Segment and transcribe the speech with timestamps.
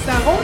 [0.00, 0.38] Es darum,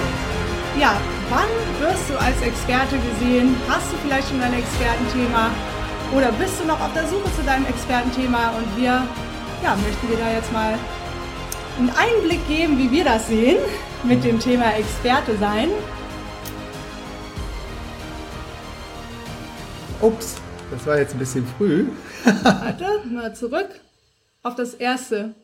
[0.78, 0.92] ja,
[1.30, 1.48] wann
[1.80, 3.56] wirst du als Experte gesehen?
[3.68, 5.50] Hast du vielleicht schon ein Expertenthema?
[6.14, 8.50] Oder bist du noch auf der Suche zu deinem Expertenthema?
[8.50, 9.06] Und wir
[9.62, 10.74] ja, möchten dir da jetzt mal
[11.78, 13.58] einen Einblick geben, wie wir das sehen
[14.02, 15.70] mit dem Thema Experte sein.
[20.00, 20.36] Ups,
[20.70, 21.86] das war jetzt ein bisschen früh.
[22.42, 23.68] Warte, mal zurück
[24.42, 25.34] auf das erste.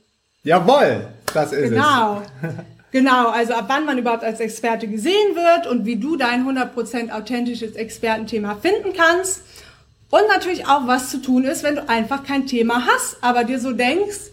[0.42, 2.20] Jawohl, das ist genau.
[2.20, 2.50] es.
[2.50, 2.64] Genau.
[2.92, 7.10] Genau, also ab wann man überhaupt als Experte gesehen wird und wie du dein 100%
[7.10, 9.42] authentisches Expertenthema finden kannst.
[10.10, 13.58] Und natürlich auch, was zu tun ist, wenn du einfach kein Thema hast, aber dir
[13.58, 14.30] so denkst,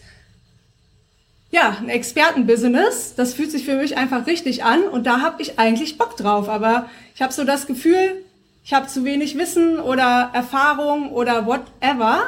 [1.51, 5.57] ja, ein Expertenbusiness, das fühlt sich für mich einfach richtig an und da habe ich
[5.57, 6.49] eigentlich Bock drauf.
[6.49, 8.23] Aber ich habe so das Gefühl,
[8.65, 12.23] ich habe zu wenig Wissen oder Erfahrung oder whatever.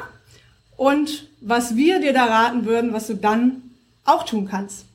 [0.77, 3.63] Und was wir dir da raten würden, was du dann
[4.05, 4.85] auch tun kannst.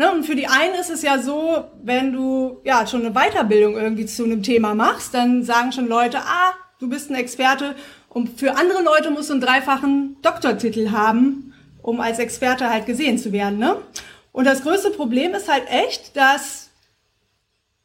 [0.00, 3.74] Ne, und für die einen ist es ja so, wenn du ja schon eine Weiterbildung
[3.76, 7.74] irgendwie zu einem Thema machst, dann sagen schon Leute, ah, du bist ein Experte.
[8.08, 13.18] Und für andere Leute musst du einen dreifachen Doktortitel haben, um als Experte halt gesehen
[13.18, 13.58] zu werden.
[13.58, 13.76] Ne?
[14.32, 16.70] Und das größte Problem ist halt echt, dass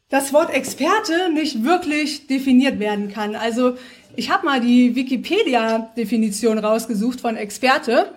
[0.08, 3.36] das Wort Experte nicht wirklich definiert werden kann.
[3.36, 3.76] Also
[4.14, 8.14] ich habe mal die Wikipedia-Definition rausgesucht von Experte.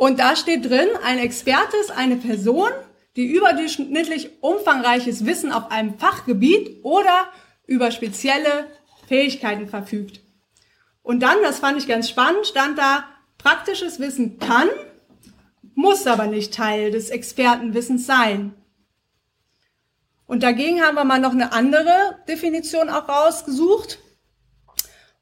[0.00, 2.70] Und da steht drin, ein Experte ist eine Person,
[3.16, 7.28] die überdurchschnittlich umfangreiches Wissen auf einem Fachgebiet oder
[7.66, 8.66] über spezielle
[9.08, 10.22] Fähigkeiten verfügt.
[11.02, 13.04] Und dann, das fand ich ganz spannend, stand da,
[13.36, 14.70] praktisches Wissen kann,
[15.74, 18.54] muss aber nicht Teil des Expertenwissens sein.
[20.24, 21.92] Und dagegen haben wir mal noch eine andere
[22.26, 23.98] Definition auch rausgesucht.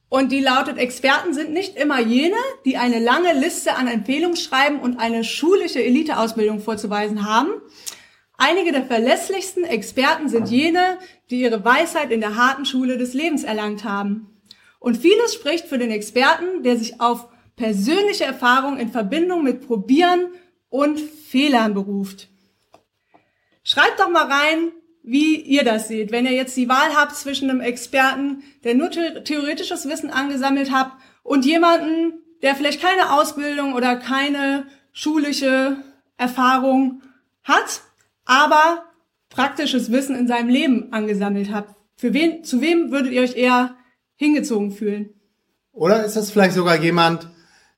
[0.08, 4.80] Und die lautet, Experten sind nicht immer jene, die eine lange Liste an Empfehlungen schreiben
[4.80, 7.50] und eine schulische Eliteausbildung vorzuweisen haben.
[8.38, 10.98] Einige der verlässlichsten Experten sind jene,
[11.28, 14.30] die ihre Weisheit in der harten Schule des Lebens erlangt haben.
[14.78, 20.28] Und vieles spricht für den Experten, der sich auf persönliche Erfahrung in Verbindung mit Probieren
[20.70, 22.28] und Fehlern beruft.
[23.64, 24.72] Schreibt doch mal rein,
[25.08, 26.12] wie ihr das seht.
[26.12, 30.92] Wenn ihr jetzt die Wahl habt zwischen einem Experten, der nur theoretisches Wissen angesammelt hat
[31.22, 35.78] und jemanden, der vielleicht keine Ausbildung oder keine schulische
[36.18, 37.02] Erfahrung
[37.42, 37.82] hat,
[38.26, 38.84] aber
[39.30, 41.74] praktisches Wissen in seinem Leben angesammelt hat.
[41.96, 43.76] Für wen, zu wem würdet ihr euch eher
[44.14, 45.14] hingezogen fühlen?
[45.72, 47.30] Oder ist das vielleicht sogar jemand,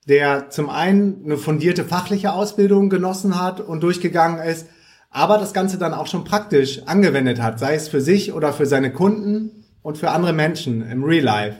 [0.09, 4.67] der zum einen eine fundierte fachliche Ausbildung genossen hat und durchgegangen ist,
[5.11, 8.67] aber das Ganze dann auch schon praktisch angewendet hat, sei es für sich oder für
[8.67, 11.57] seine Kunden und für andere Menschen im Real Life.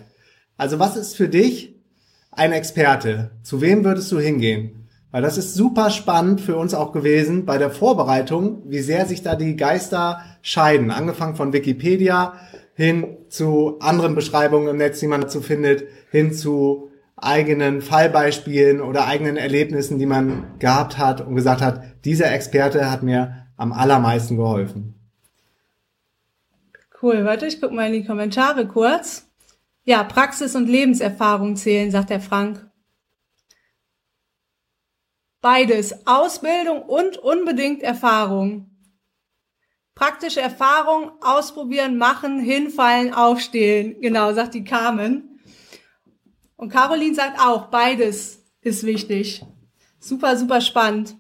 [0.57, 1.75] Also was ist für dich
[2.31, 3.33] ein Experte?
[3.43, 4.89] Zu wem würdest du hingehen?
[5.11, 9.23] Weil das ist super spannend für uns auch gewesen bei der Vorbereitung, wie sehr sich
[9.23, 10.93] da die Geister scheiden.
[10.93, 12.35] Angefangen von Wikipedia
[12.75, 19.07] hin zu anderen Beschreibungen im Netz, die man dazu findet, hin zu eigenen Fallbeispielen oder
[19.07, 24.37] eigenen Erlebnissen, die man gehabt hat und gesagt hat, dieser Experte hat mir am allermeisten
[24.37, 24.95] geholfen.
[27.03, 29.29] Cool, warte, ich guck mal in die Kommentare kurz.
[29.85, 32.71] Ja, Praxis und Lebenserfahrung zählen, sagt der Frank.
[35.43, 38.71] Beides, Ausbildung und unbedingt Erfahrung.
[39.95, 44.01] Praktische Erfahrung, ausprobieren, machen, hinfallen, aufstehen.
[44.01, 45.41] Genau, sagt die Carmen.
[46.57, 49.45] Und Caroline sagt auch, beides ist wichtig.
[49.99, 51.17] Super, super spannend.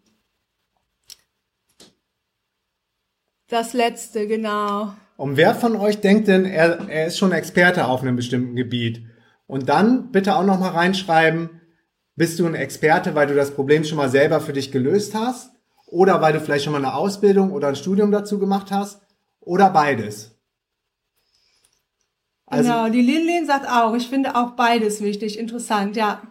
[3.50, 4.94] Das letzte, genau.
[5.16, 9.02] Und wer von euch denkt denn, er, er ist schon Experte auf einem bestimmten Gebiet?
[9.46, 11.60] Und dann bitte auch noch mal reinschreiben,
[12.14, 15.50] bist du ein Experte, weil du das Problem schon mal selber für dich gelöst hast?
[15.86, 19.02] Oder weil du vielleicht schon mal eine Ausbildung oder ein Studium dazu gemacht hast?
[19.40, 20.38] Oder beides?
[22.46, 25.38] Also, genau, die Linlin sagt auch, ich finde auch beides wichtig.
[25.38, 26.22] Interessant, ja.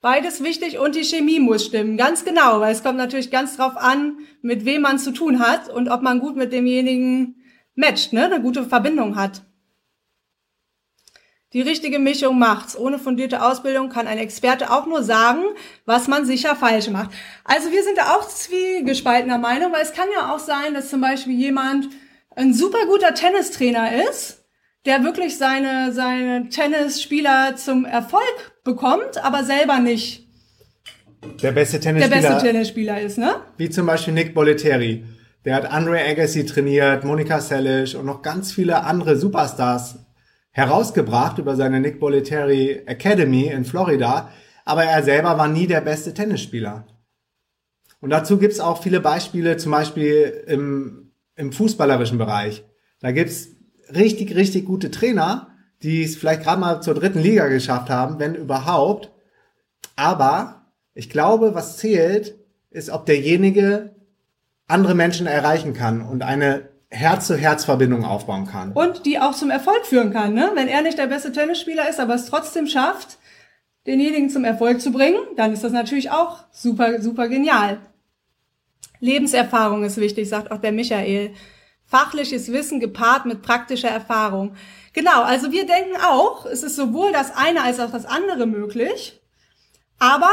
[0.00, 3.76] Beides wichtig und die Chemie muss stimmen, ganz genau, weil es kommt natürlich ganz drauf
[3.76, 7.42] an, mit wem man zu tun hat und ob man gut mit demjenigen
[7.74, 9.42] matcht, ne, eine gute Verbindung hat.
[11.54, 12.76] Die richtige Mischung macht's.
[12.76, 15.42] Ohne fundierte Ausbildung kann ein Experte auch nur sagen,
[15.86, 17.10] was man sicher falsch macht.
[17.42, 21.00] Also wir sind da auch zwiegespaltener Meinung, weil es kann ja auch sein, dass zum
[21.00, 21.88] Beispiel jemand
[22.36, 24.44] ein super guter Tennistrainer ist,
[24.84, 30.28] der wirklich seine, seine Tennisspieler zum Erfolg bekommt, aber selber nicht
[31.42, 33.36] der beste Tennisspieler, der beste Tennisspieler ist, ne?
[33.56, 35.04] Wie zum Beispiel Nick Bollettieri.
[35.44, 40.00] Der hat Andre Agassi trainiert, Monika Seles und noch ganz viele andere Superstars
[40.50, 44.30] herausgebracht über seine Nick Bollettieri Academy in Florida,
[44.64, 46.86] aber er selber war nie der beste Tennisspieler.
[48.00, 52.64] Und dazu gibt's auch viele Beispiele, zum Beispiel im, im fußballerischen Bereich.
[53.00, 53.48] Da gibt's
[53.94, 58.34] richtig, richtig gute Trainer, die es vielleicht gerade mal zur dritten Liga geschafft haben, wenn
[58.34, 59.12] überhaupt.
[59.96, 62.36] Aber ich glaube, was zählt,
[62.70, 63.94] ist, ob derjenige
[64.66, 68.72] andere Menschen erreichen kann und eine Herz-zu-Herz-Verbindung aufbauen kann.
[68.72, 70.50] Und die auch zum Erfolg führen kann, ne?
[70.54, 73.18] Wenn er nicht der beste Tennisspieler ist, aber es trotzdem schafft,
[73.86, 77.78] denjenigen zum Erfolg zu bringen, dann ist das natürlich auch super, super genial.
[79.00, 81.32] Lebenserfahrung ist wichtig, sagt auch der Michael.
[81.84, 84.54] Fachliches Wissen gepaart mit praktischer Erfahrung.
[84.98, 89.20] Genau, also wir denken auch, es ist sowohl das eine als auch das andere möglich,
[90.00, 90.32] aber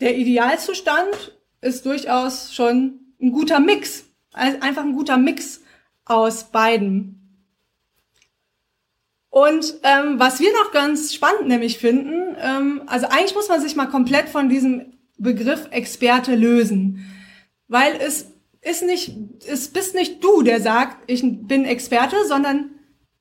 [0.00, 4.04] der Idealzustand ist durchaus schon ein guter Mix.
[4.32, 5.62] Einfach ein guter Mix
[6.04, 7.48] aus beiden.
[9.28, 13.74] Und ähm, was wir noch ganz spannend nämlich finden, ähm, also eigentlich muss man sich
[13.74, 17.04] mal komplett von diesem Begriff Experte lösen,
[17.66, 18.28] weil es
[18.60, 19.16] ist nicht,
[19.48, 22.76] es bist nicht du, der sagt, ich bin Experte, sondern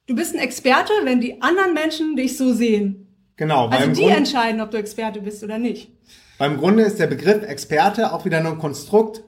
[0.10, 3.08] du bist ein Experte, wenn die anderen Menschen dich so sehen.
[3.36, 3.68] Genau.
[3.68, 5.92] Also die Grund, entscheiden, ob du Experte bist oder nicht.
[6.40, 9.24] Beim Grunde ist der Begriff Experte auch wieder nur ein Konstrukt,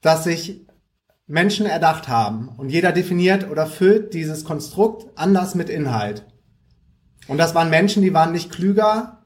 [0.00, 0.66] das sich
[1.26, 2.48] Menschen erdacht haben.
[2.56, 6.24] Und jeder definiert oder füllt dieses Konstrukt anders mit Inhalt.
[7.28, 9.24] Und das waren Menschen, die waren nicht klüger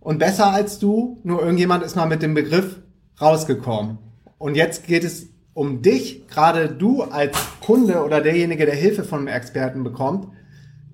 [0.00, 2.80] und besser als du, nur irgendjemand ist mal mit dem Begriff
[3.20, 3.98] rausgekommen.
[4.38, 5.28] Und jetzt geht es
[5.58, 10.28] um dich, gerade du als Kunde oder derjenige, der Hilfe von einem Experten bekommt,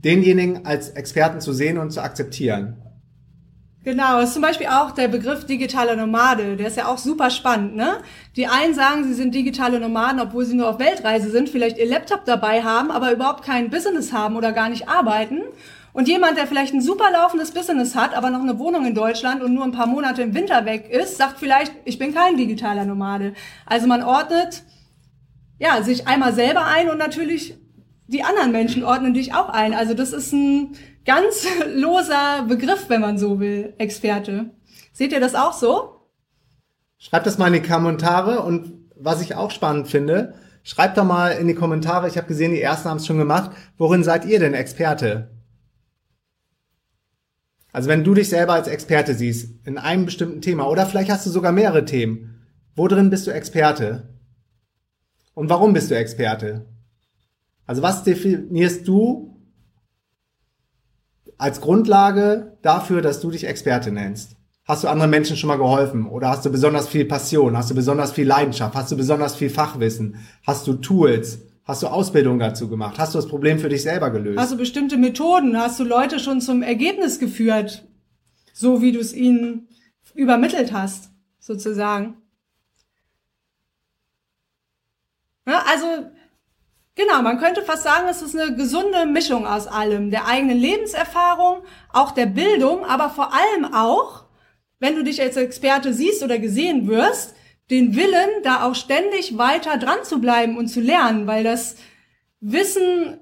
[0.03, 2.79] denjenigen als Experten zu sehen und zu akzeptieren.
[3.85, 7.77] Genau, ist zum Beispiel auch der Begriff digitaler Nomade, der ist ja auch super spannend,
[7.77, 7.99] ne?
[8.37, 11.87] Die einen sagen, sie sind digitale Nomaden, obwohl sie nur auf Weltreise sind, vielleicht ihr
[11.87, 15.43] Laptop dabei haben, aber überhaupt kein Business haben oder gar nicht arbeiten.
[15.95, 19.45] Und jemand, der vielleicht ein super laufendes Business hat, aber noch eine Wohnung in Deutschland
[19.45, 22.85] und nur ein paar Monate im Winter weg ist, sagt vielleicht, ich bin kein digitaler
[22.85, 23.33] Nomade.
[23.65, 24.65] Also man ordnet,
[25.61, 27.57] ja, sich einmal selber ein und natürlich
[28.09, 29.73] die anderen Menschen ordnen dich auch ein.
[29.73, 30.77] Also das ist ein
[31.07, 34.51] ganz loser Begriff, wenn man so will, Experte.
[34.93, 36.01] Seht ihr das auch so?
[36.99, 41.31] Schreibt das mal in die Kommentare und was ich auch spannend finde, schreibt da mal
[41.31, 44.41] in die Kommentare, ich habe gesehen, die ersten haben es schon gemacht, worin seid ihr
[44.41, 45.34] denn Experte?
[47.75, 51.27] Also wenn du dich selber als Experte siehst, in einem bestimmten Thema, oder vielleicht hast
[51.27, 54.15] du sogar mehrere Themen, wo drin bist du Experte?
[55.35, 56.67] Und warum bist du Experte?
[57.67, 59.41] Also was definierst du
[61.37, 64.37] als Grundlage dafür, dass du dich Experte nennst?
[64.65, 66.07] Hast du anderen Menschen schon mal geholfen?
[66.07, 67.57] Oder hast du besonders viel Passion?
[67.57, 68.77] Hast du besonders viel Leidenschaft?
[68.77, 70.25] Hast du besonders viel Fachwissen?
[70.47, 71.41] Hast du Tools?
[71.65, 72.99] Hast du Ausbildung dazu gemacht?
[72.99, 74.39] Hast du das Problem für dich selber gelöst?
[74.39, 75.59] Hast du bestimmte Methoden?
[75.59, 77.85] Hast du Leute schon zum Ergebnis geführt?
[78.53, 79.69] So wie du es ihnen
[80.15, 82.17] übermittelt hast, sozusagen.
[85.47, 86.11] Ja, also
[86.97, 90.13] Genau, man könnte fast sagen, es ist eine gesunde Mischung aus allem.
[90.13, 94.27] Der eigenen Lebenserfahrung, auch der Bildung, aber vor allem auch,
[94.79, 97.35] wenn du dich als Experte siehst oder gesehen wirst,
[97.71, 101.77] den Willen, da auch ständig weiter dran zu bleiben und zu lernen, weil das
[102.41, 103.19] Wissen,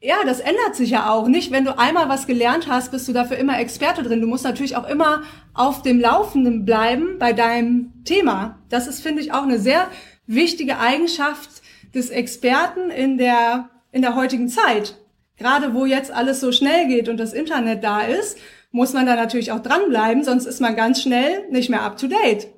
[0.00, 1.26] ja, das ändert sich ja auch.
[1.26, 4.20] Nicht, wenn du einmal was gelernt hast, bist du dafür immer Experte drin.
[4.20, 5.22] Du musst natürlich auch immer
[5.54, 8.62] auf dem Laufenden bleiben bei deinem Thema.
[8.68, 9.88] Das ist, finde ich, auch eine sehr
[10.26, 11.62] wichtige Eigenschaft,
[11.94, 14.96] des Experten in der, in der heutigen Zeit.
[15.36, 18.38] Gerade wo jetzt alles so schnell geht und das Internet da ist,
[18.70, 22.08] muss man da natürlich auch dranbleiben, sonst ist man ganz schnell nicht mehr up to
[22.08, 22.48] date.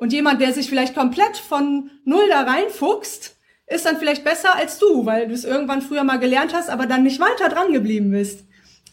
[0.00, 4.78] Und jemand, der sich vielleicht komplett von Null da reinfuchst, ist dann vielleicht besser als
[4.78, 8.10] du, weil du es irgendwann früher mal gelernt hast, aber dann nicht weiter dran geblieben
[8.10, 8.46] bist.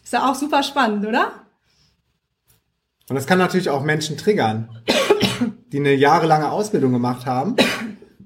[0.04, 1.32] Ist ja auch super spannend, oder?
[3.08, 4.68] Und das kann natürlich auch Menschen triggern,
[5.72, 7.56] die eine jahrelange Ausbildung gemacht haben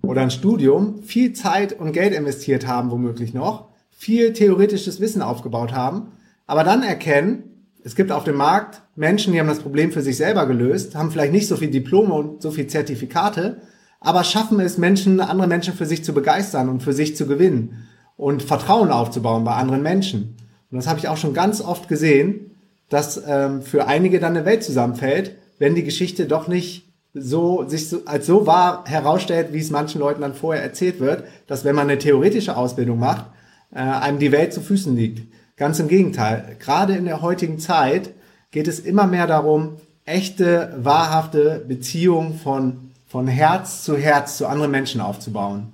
[0.02, 5.72] oder ein Studium viel Zeit und Geld investiert haben, womöglich noch, viel theoretisches Wissen aufgebaut
[5.72, 6.10] haben,
[6.48, 7.51] aber dann erkennen,
[7.84, 11.10] es gibt auf dem Markt Menschen, die haben das Problem für sich selber gelöst, haben
[11.10, 13.62] vielleicht nicht so viel Diplome und so viel Zertifikate,
[14.00, 17.86] aber schaffen es, Menschen, andere Menschen für sich zu begeistern und für sich zu gewinnen
[18.16, 20.36] und Vertrauen aufzubauen bei anderen Menschen.
[20.70, 22.52] Und das habe ich auch schon ganz oft gesehen,
[22.88, 27.88] dass ähm, für einige dann eine Welt zusammenfällt, wenn die Geschichte doch nicht so sich
[27.88, 31.74] so, als so wahr herausstellt, wie es manchen Leuten dann vorher erzählt wird, dass wenn
[31.74, 33.26] man eine theoretische Ausbildung macht,
[33.72, 35.32] äh, einem die Welt zu Füßen liegt.
[35.62, 36.56] Ganz im Gegenteil.
[36.58, 38.10] Gerade in der heutigen Zeit
[38.50, 44.72] geht es immer mehr darum, echte, wahrhafte Beziehungen von, von Herz zu Herz zu anderen
[44.72, 45.72] Menschen aufzubauen.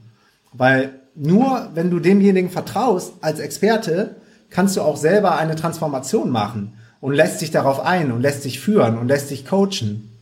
[0.53, 4.17] Weil nur wenn du demjenigen vertraust als Experte,
[4.51, 8.61] kannst du auch selber eine Transformation machen und lässt sich darauf ein und lässt sich
[8.61, 10.13] führen und lässt sich coachen.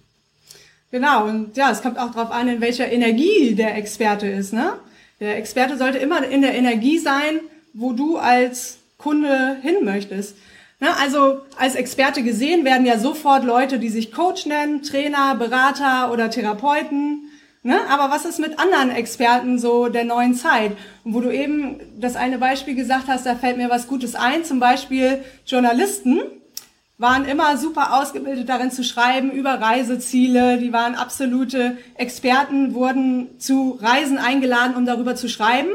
[0.92, 4.52] Genau, und ja, es kommt auch darauf an, in welcher Energie der Experte ist.
[4.52, 4.74] Ne?
[5.18, 7.40] Der Experte sollte immer in der Energie sein,
[7.74, 10.36] wo du als Kunde hin möchtest.
[10.80, 10.88] Ne?
[11.00, 16.28] Also als Experte gesehen werden ja sofort Leute, die sich Coach nennen, Trainer, Berater oder
[16.28, 17.30] Therapeuten.
[17.62, 17.78] Ne?
[17.88, 20.72] Aber was ist mit anderen Experten so der neuen Zeit?
[21.04, 24.44] Und wo du eben das eine Beispiel gesagt hast, da fällt mir was Gutes ein,
[24.44, 26.20] zum Beispiel Journalisten
[26.98, 30.58] waren immer super ausgebildet darin zu schreiben über Reiseziele.
[30.58, 35.68] Die waren absolute Experten, wurden zu Reisen eingeladen, um darüber zu schreiben.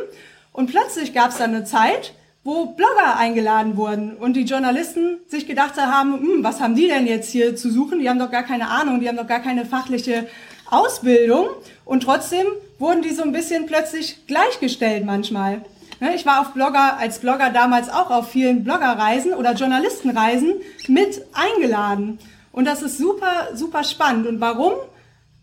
[0.51, 5.45] Und plötzlich gab es dann eine Zeit, wo Blogger eingeladen wurden und die Journalisten sich
[5.45, 7.99] gedacht haben, hm, was haben die denn jetzt hier zu suchen?
[7.99, 10.27] Die haben doch gar keine Ahnung, die haben doch gar keine fachliche
[10.69, 11.47] Ausbildung.
[11.85, 12.47] Und trotzdem
[12.79, 15.61] wurden die so ein bisschen plötzlich gleichgestellt manchmal.
[15.99, 20.55] Ne, ich war auf Blogger, als Blogger damals auch auf vielen Bloggerreisen oder Journalistenreisen
[20.87, 22.17] mit eingeladen.
[22.51, 24.25] Und das ist super, super spannend.
[24.25, 24.73] Und warum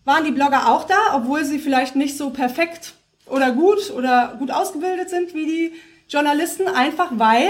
[0.05, 2.95] waren die Blogger auch da, obwohl sie vielleicht nicht so perfekt
[3.27, 5.73] oder gut oder gut ausgebildet sind wie die
[6.09, 6.67] Journalisten?
[6.69, 7.49] Einfach weil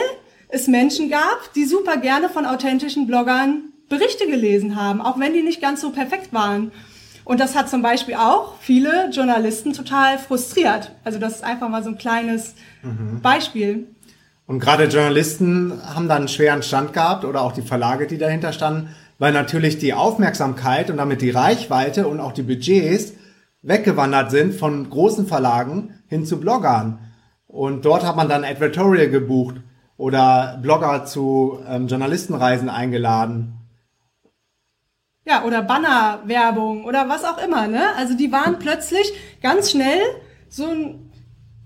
[0.49, 5.43] es Menschen gab, die super gerne von authentischen Bloggern Berichte gelesen haben, auch wenn die
[5.43, 6.73] nicht ganz so perfekt waren.
[7.25, 10.93] Und das hat zum Beispiel auch viele Journalisten total frustriert.
[11.05, 13.21] Also das ist einfach mal so ein kleines mhm.
[13.21, 13.87] Beispiel.
[14.47, 18.53] Und gerade Journalisten haben dann einen schweren Stand gehabt oder auch die Verlage, die dahinter
[18.53, 18.89] standen,
[19.19, 23.13] weil natürlich die Aufmerksamkeit und damit die Reichweite und auch die Budgets
[23.63, 26.99] weggewandert sind von großen Verlagen hin zu Bloggern.
[27.49, 29.57] Und dort hat man dann Advertorial gebucht
[29.97, 33.59] oder Blogger zu ähm, Journalistenreisen eingeladen
[35.29, 37.95] ja, oder Bannerwerbung oder was auch immer, ne?
[37.99, 39.13] Also die waren plötzlich
[39.43, 40.01] ganz schnell
[40.49, 41.11] so ein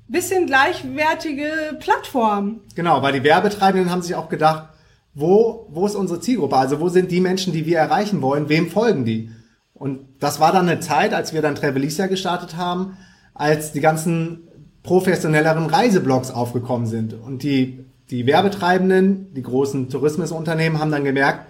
[0.08, 2.60] bisschen gleichwertige Plattform.
[2.74, 4.70] Genau, weil die Werbetreibenden haben sich auch gedacht,
[5.14, 6.56] wo, wo ist unsere Zielgruppe?
[6.56, 8.48] Also wo sind die Menschen, die wir erreichen wollen?
[8.48, 9.30] Wem folgen die?
[9.74, 12.96] Und das war dann eine Zeit, als wir dann Travelisia gestartet haben,
[13.32, 14.48] als die ganzen
[14.82, 17.14] professionelleren Reiseblogs aufgekommen sind.
[17.14, 21.46] Und die, die Werbetreibenden, die großen Tourismusunternehmen haben dann gemerkt,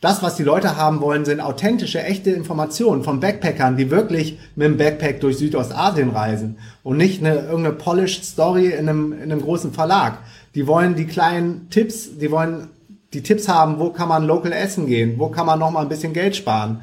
[0.00, 4.66] das, was die Leute haben wollen, sind authentische, echte Informationen von Backpackern, die wirklich mit
[4.66, 9.42] dem Backpack durch Südostasien reisen und nicht eine irgendeine polished Story in einem, in einem
[9.42, 10.18] großen Verlag.
[10.54, 12.68] Die wollen die kleinen Tipps, die wollen
[13.12, 15.88] die Tipps haben, wo kann man local essen gehen, wo kann man noch mal ein
[15.90, 16.80] bisschen Geld sparen,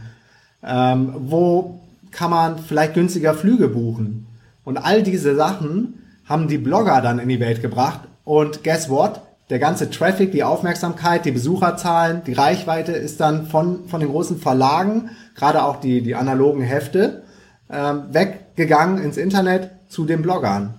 [0.63, 1.80] ähm, wo
[2.12, 4.26] kann man vielleicht günstiger Flüge buchen.
[4.67, 8.01] Und all diese Sachen haben die Blogger dann in die Welt gebracht.
[8.25, 9.21] Und guess what?
[9.50, 14.39] der ganze Traffic, die Aufmerksamkeit, die Besucherzahlen, die Reichweite ist dann von, von den großen
[14.39, 17.24] Verlagen, gerade auch die, die analogen Hefte,
[17.71, 20.74] ähm, weggegangen ins Internet zu den Bloggern.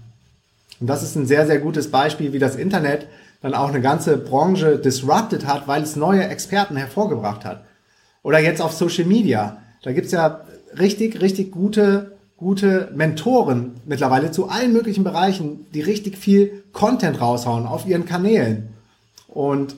[0.80, 3.06] Und das ist ein sehr, sehr gutes Beispiel, wie das Internet
[3.40, 7.64] dann auch eine ganze Branche disrupted hat, weil es neue Experten hervorgebracht hat.
[8.22, 9.62] Oder jetzt auf Social Media.
[9.82, 10.42] Da gibt's ja
[10.78, 17.66] richtig, richtig gute gute Mentoren mittlerweile zu allen möglichen Bereichen, die richtig viel Content raushauen
[17.66, 18.68] auf ihren Kanälen.
[19.26, 19.76] Und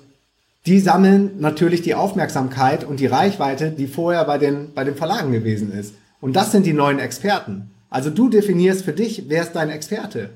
[0.66, 5.32] die sammeln natürlich die Aufmerksamkeit und die Reichweite, die vorher bei den, bei den Verlagen
[5.32, 5.94] gewesen ist.
[6.20, 7.70] Und das sind die neuen Experten.
[7.88, 10.28] Also du definierst für dich, wer ist dein Experte?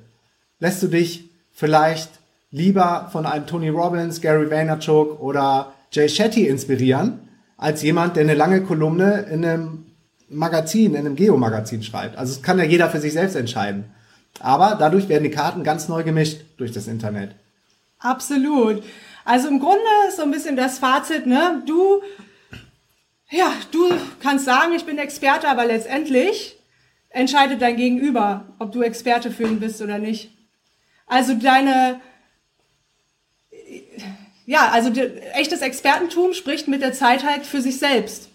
[0.60, 2.10] Lässt du dich vielleicht
[2.50, 7.20] lieber von einem Tony Robbins, Gary Vaynerchuk oder Jay Shetty inspirieren,
[7.58, 9.86] als jemand, der eine lange Kolumne in einem
[10.28, 12.16] Magazin, in einem Geomagazin schreibt.
[12.16, 13.84] Also es kann ja jeder für sich selbst entscheiden.
[14.40, 17.34] Aber dadurch werden die Karten ganz neu gemischt durch das Internet.
[17.98, 18.82] Absolut.
[19.24, 21.62] Also im Grunde ist so ein bisschen das Fazit, ne?
[21.66, 22.02] Du,
[23.30, 23.90] ja, du
[24.20, 26.58] kannst sagen, ich bin Experte, aber letztendlich
[27.08, 30.30] entscheidet dein Gegenüber, ob du Experte für ihn bist oder nicht.
[31.06, 32.00] Also deine,
[34.46, 34.90] ja, also
[35.34, 38.28] echtes Expertentum spricht mit der Zeit halt für sich selbst.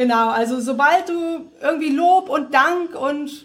[0.00, 3.44] Genau, also sobald du irgendwie Lob und Dank und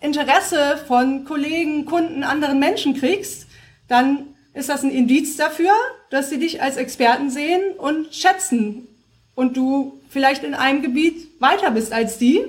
[0.00, 3.46] Interesse von Kollegen, Kunden, anderen Menschen kriegst,
[3.86, 5.70] dann ist das ein Indiz dafür,
[6.10, 8.88] dass sie dich als Experten sehen und schätzen
[9.36, 12.44] und du vielleicht in einem Gebiet weiter bist als die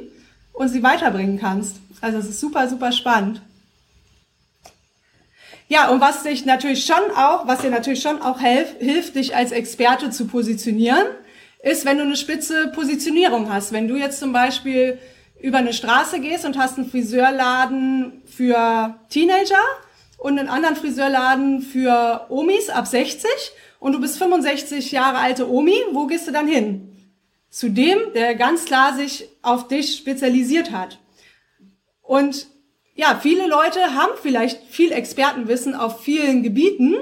[0.52, 1.76] und sie weiterbringen kannst.
[2.02, 3.44] Also es ist super, super spannend.
[5.68, 9.36] Ja, und was dich natürlich schon auch, was dir natürlich schon auch helf, hilft, dich
[9.36, 11.06] als Experte zu positionieren,
[11.62, 13.72] ist, wenn du eine spitze Positionierung hast.
[13.72, 14.98] Wenn du jetzt zum Beispiel
[15.42, 19.56] über eine Straße gehst und hast einen Friseurladen für Teenager
[20.18, 23.30] und einen anderen Friseurladen für Omis ab 60
[23.80, 26.86] und du bist 65 Jahre alte Omi, wo gehst du dann hin?
[27.50, 31.00] Zu dem, der ganz klar sich auf dich spezialisiert hat.
[32.02, 32.48] Und
[32.96, 36.96] ja, viele Leute haben vielleicht viel Expertenwissen auf vielen Gebieten,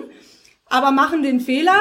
[0.68, 1.80] aber machen den Fehler,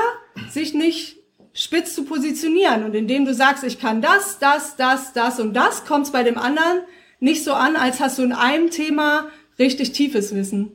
[0.50, 1.15] sich nicht
[1.56, 2.84] spitz zu positionieren.
[2.84, 6.22] Und indem du sagst, ich kann das, das, das, das und das, kommt es bei
[6.22, 6.82] dem anderen
[7.18, 10.72] nicht so an, als hast du in einem Thema richtig tiefes Wissen.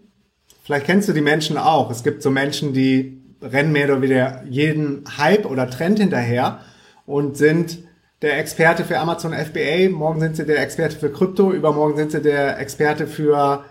[0.63, 1.91] Vielleicht kennst du die Menschen auch.
[1.91, 6.61] Es gibt so Menschen, die rennen mehr oder weniger jeden Hype oder Trend hinterher
[7.05, 7.79] und sind
[8.21, 12.21] der Experte für Amazon FBA, morgen sind sie der Experte für Krypto, übermorgen sind sie
[12.21, 13.65] der Experte für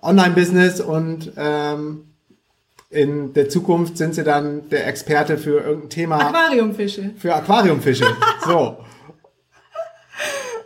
[0.00, 2.11] Online-Business und ähm,
[2.92, 6.28] in der Zukunft sind sie dann der Experte für irgendein Thema.
[6.28, 7.10] Aquariumfische.
[7.16, 8.04] Für Aquariumfische.
[8.46, 8.76] so.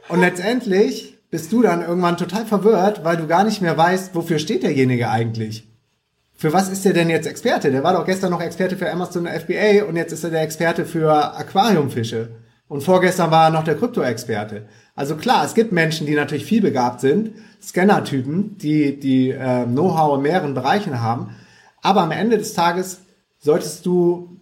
[0.09, 4.39] Und letztendlich bist du dann irgendwann total verwirrt, weil du gar nicht mehr weißt, wofür
[4.39, 5.69] steht derjenige eigentlich.
[6.35, 7.71] Für was ist der denn jetzt Experte?
[7.71, 10.85] Der war doch gestern noch Experte für Amazon FBA und jetzt ist er der Experte
[10.85, 12.29] für Aquariumfische.
[12.69, 14.67] Und vorgestern war er noch der Krypto-Experte.
[14.95, 20.17] Also klar, es gibt Menschen, die natürlich viel begabt sind, Scanner-Typen, die, die äh, Know-how
[20.17, 21.37] in mehreren Bereichen haben.
[21.87, 23.03] Aber am Ende des Tages
[23.39, 24.41] solltest du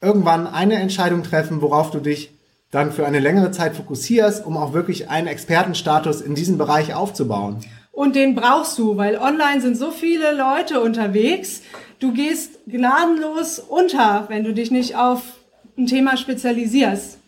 [0.00, 2.30] irgendwann eine Entscheidung treffen, worauf du dich
[2.70, 7.58] dann für eine längere Zeit fokussierst, um auch wirklich einen Expertenstatus in diesem Bereich aufzubauen.
[7.92, 11.60] Und den brauchst du, weil online sind so viele Leute unterwegs.
[11.98, 15.20] Du gehst gnadenlos unter, wenn du dich nicht auf
[15.76, 17.18] ein Thema spezialisierst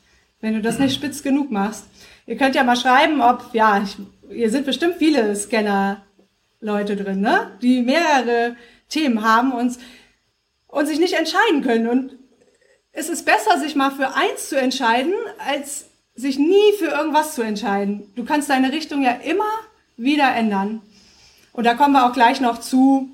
[0.41, 1.85] wenn du das nicht spitz genug machst.
[2.27, 3.97] Ihr könnt ja mal schreiben, ob, ja, ich,
[4.31, 7.53] hier sind bestimmt viele Scanner-Leute drin, ne?
[7.63, 8.57] Die mehrere
[8.89, 9.79] Themen haben und,
[10.67, 11.89] und sich nicht entscheiden können.
[11.89, 12.19] Und
[12.93, 15.15] es ist besser, sich mal für eins zu entscheiden,
[15.47, 18.11] als sich nie für irgendwas zu entscheiden.
[18.17, 19.51] Du kannst deine Richtung ja immer
[19.97, 20.81] wieder ändern.
[21.53, 23.09] Und da kommen wir auch gleich noch zu,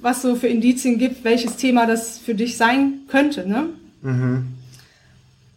[0.00, 3.48] was so für Indizien gibt, welches Thema das für dich sein könnte.
[3.48, 3.68] Ne?
[4.02, 4.46] Mhm.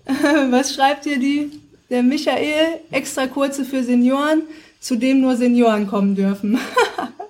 [0.52, 1.52] Was schreibt dir die?
[1.90, 4.44] Der Michael, extra kurze für Senioren,
[4.80, 6.60] zu dem nur Senioren kommen dürfen.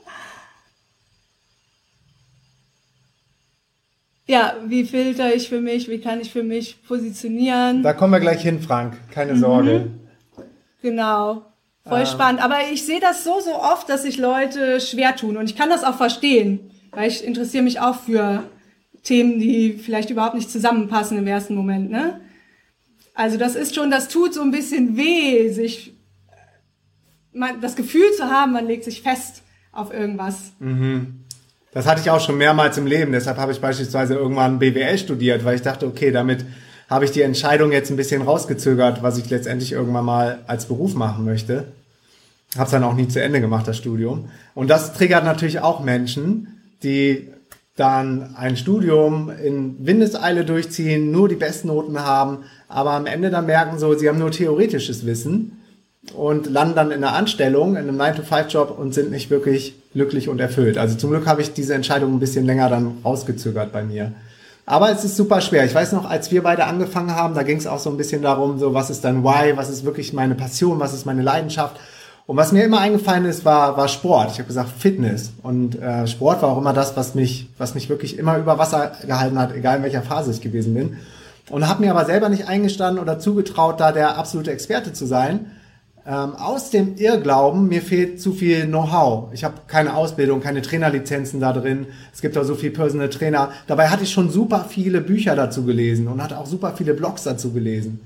[4.27, 5.89] ja, wie filter ich für mich?
[5.89, 7.83] Wie kann ich für mich positionieren?
[7.83, 8.97] Da kommen wir gleich hin, Frank.
[9.11, 9.39] Keine mhm.
[9.39, 9.91] Sorge.
[10.81, 11.43] Genau.
[11.87, 12.05] Voll ähm.
[12.05, 12.43] spannend.
[12.43, 15.37] Aber ich sehe das so, so oft, dass sich Leute schwer tun.
[15.37, 18.43] Und ich kann das auch verstehen, weil ich interessiere mich auch für
[19.03, 21.91] Themen, die vielleicht überhaupt nicht zusammenpassen im ersten Moment.
[21.91, 22.21] Ne?
[23.13, 25.93] Also das ist schon, das tut so ein bisschen weh, sich
[27.31, 30.53] man, das Gefühl zu haben, man legt sich fest auf irgendwas.
[30.59, 31.24] Mhm.
[31.75, 33.11] Das hatte ich auch schon mehrmals im Leben.
[33.11, 36.45] Deshalb habe ich beispielsweise irgendwann BWL studiert, weil ich dachte, okay, damit
[36.89, 40.95] habe ich die Entscheidung jetzt ein bisschen rausgezögert, was ich letztendlich irgendwann mal als Beruf
[40.95, 41.65] machen möchte.
[42.55, 44.29] Habe es dann auch nie zu Ende gemacht, das Studium.
[44.53, 47.27] Und das triggert natürlich auch Menschen, die
[47.75, 53.47] dann ein Studium in Windeseile durchziehen, nur die besten Noten haben, aber am Ende dann
[53.47, 55.59] merken so, sie haben nur theoretisches Wissen
[56.13, 60.39] und landen dann in einer Anstellung, in einem 9-to-5-Job und sind nicht wirklich glücklich und
[60.39, 60.77] erfüllt.
[60.77, 64.11] Also zum Glück habe ich diese Entscheidung ein bisschen länger dann rausgezögert bei mir.
[64.65, 65.65] Aber es ist super schwer.
[65.65, 68.23] Ich weiß noch, als wir beide angefangen haben, da ging es auch so ein bisschen
[68.23, 71.79] darum, so was ist dein Why, was ist wirklich meine Passion, was ist meine Leidenschaft.
[72.27, 74.31] Und was mir immer eingefallen ist, war, war Sport.
[74.31, 75.33] Ich habe gesagt Fitness.
[75.43, 78.93] Und äh, Sport war auch immer das, was mich, was mich wirklich immer über Wasser
[79.05, 80.97] gehalten hat, egal in welcher Phase ich gewesen bin.
[81.51, 85.51] Und habe mir aber selber nicht eingestanden oder zugetraut, da der absolute Experte zu sein.
[86.07, 89.33] Ähm, aus dem Irrglauben, mir fehlt zu viel Know-how.
[89.33, 91.87] Ich habe keine Ausbildung, keine Trainerlizenzen da drin.
[92.13, 93.49] Es gibt auch so viel Personal Trainer.
[93.65, 97.23] Dabei hatte ich schon super viele Bücher dazu gelesen und hatte auch super viele Blogs
[97.23, 98.01] dazu gelesen.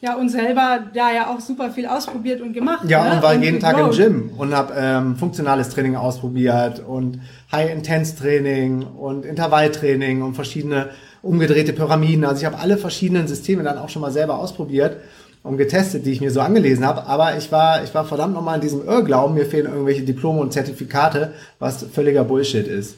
[0.00, 2.88] Ja, und selber da ja auch super viel ausprobiert und gemacht.
[2.88, 3.16] Ja, ne?
[3.16, 8.82] und war und jeden Tag im Gym und habe ähm, funktionales Training ausprobiert und High-Intense-Training
[8.82, 10.90] und Intervalltraining und verschiedene
[11.22, 12.24] umgedrehte Pyramiden.
[12.24, 14.96] Also ich habe alle verschiedenen Systeme dann auch schon mal selber ausprobiert
[15.42, 17.06] und getestet, die ich mir so angelesen habe.
[17.06, 20.52] Aber ich war, ich war verdammt nochmal in diesem Irrglauben, mir fehlen irgendwelche Diplome und
[20.52, 22.96] Zertifikate, was völliger Bullshit ist.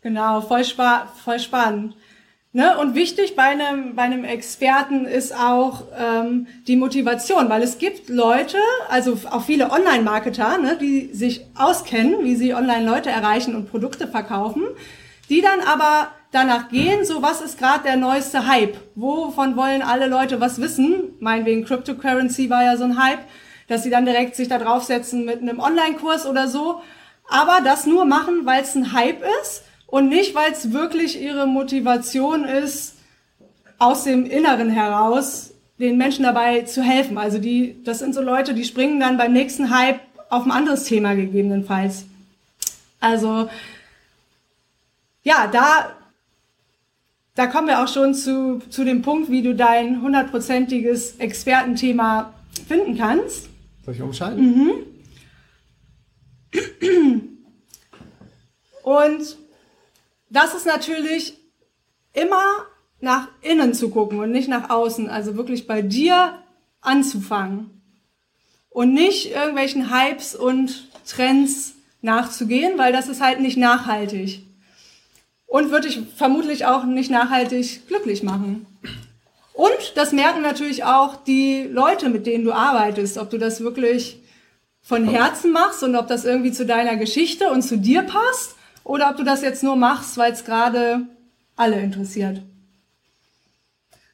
[0.00, 1.94] Genau, voll, spa voll spannend.
[2.52, 2.78] Ne?
[2.78, 8.08] Und wichtig bei einem, bei einem Experten ist auch ähm, die Motivation, weil es gibt
[8.08, 8.56] Leute,
[8.88, 14.62] also auch viele Online-Marketer, ne, die sich auskennen, wie sie Online-Leute erreichen und Produkte verkaufen,
[15.28, 18.76] die dann aber danach gehen, so was ist gerade der neueste Hype?
[18.94, 21.14] Wovon wollen alle Leute was wissen?
[21.20, 23.20] Meinetwegen Cryptocurrency war ja so ein Hype,
[23.68, 26.82] dass sie dann direkt sich da draufsetzen mit einem Online-Kurs oder so.
[27.30, 31.46] aber das nur machen, weil es ein Hype ist und nicht, weil es wirklich ihre
[31.46, 32.94] Motivation ist,
[33.78, 37.18] aus dem Inneren heraus den Menschen dabei zu helfen.
[37.18, 40.84] Also die, das sind so Leute, die springen dann beim nächsten Hype auf ein anderes
[40.84, 42.04] Thema gegebenenfalls.
[43.00, 43.48] Also
[45.22, 45.90] ja, da
[47.38, 52.34] da kommen wir auch schon zu, zu dem Punkt, wie du dein hundertprozentiges Expertenthema
[52.66, 53.48] finden kannst.
[53.84, 54.74] Soll ich umschalten?
[56.50, 57.28] Mhm.
[58.82, 59.36] Und
[60.30, 61.38] das ist natürlich
[62.12, 62.42] immer
[63.00, 65.08] nach innen zu gucken und nicht nach außen.
[65.08, 66.42] Also wirklich bei dir
[66.80, 67.82] anzufangen.
[68.68, 74.47] Und nicht irgendwelchen Hypes und Trends nachzugehen, weil das ist halt nicht nachhaltig.
[75.48, 78.66] Und würde ich vermutlich auch nicht nachhaltig glücklich machen.
[79.54, 84.22] Und das merken natürlich auch die Leute, mit denen du arbeitest, ob du das wirklich
[84.82, 89.10] von Herzen machst und ob das irgendwie zu deiner Geschichte und zu dir passt oder
[89.10, 91.00] ob du das jetzt nur machst, weil es gerade
[91.56, 92.40] alle interessiert.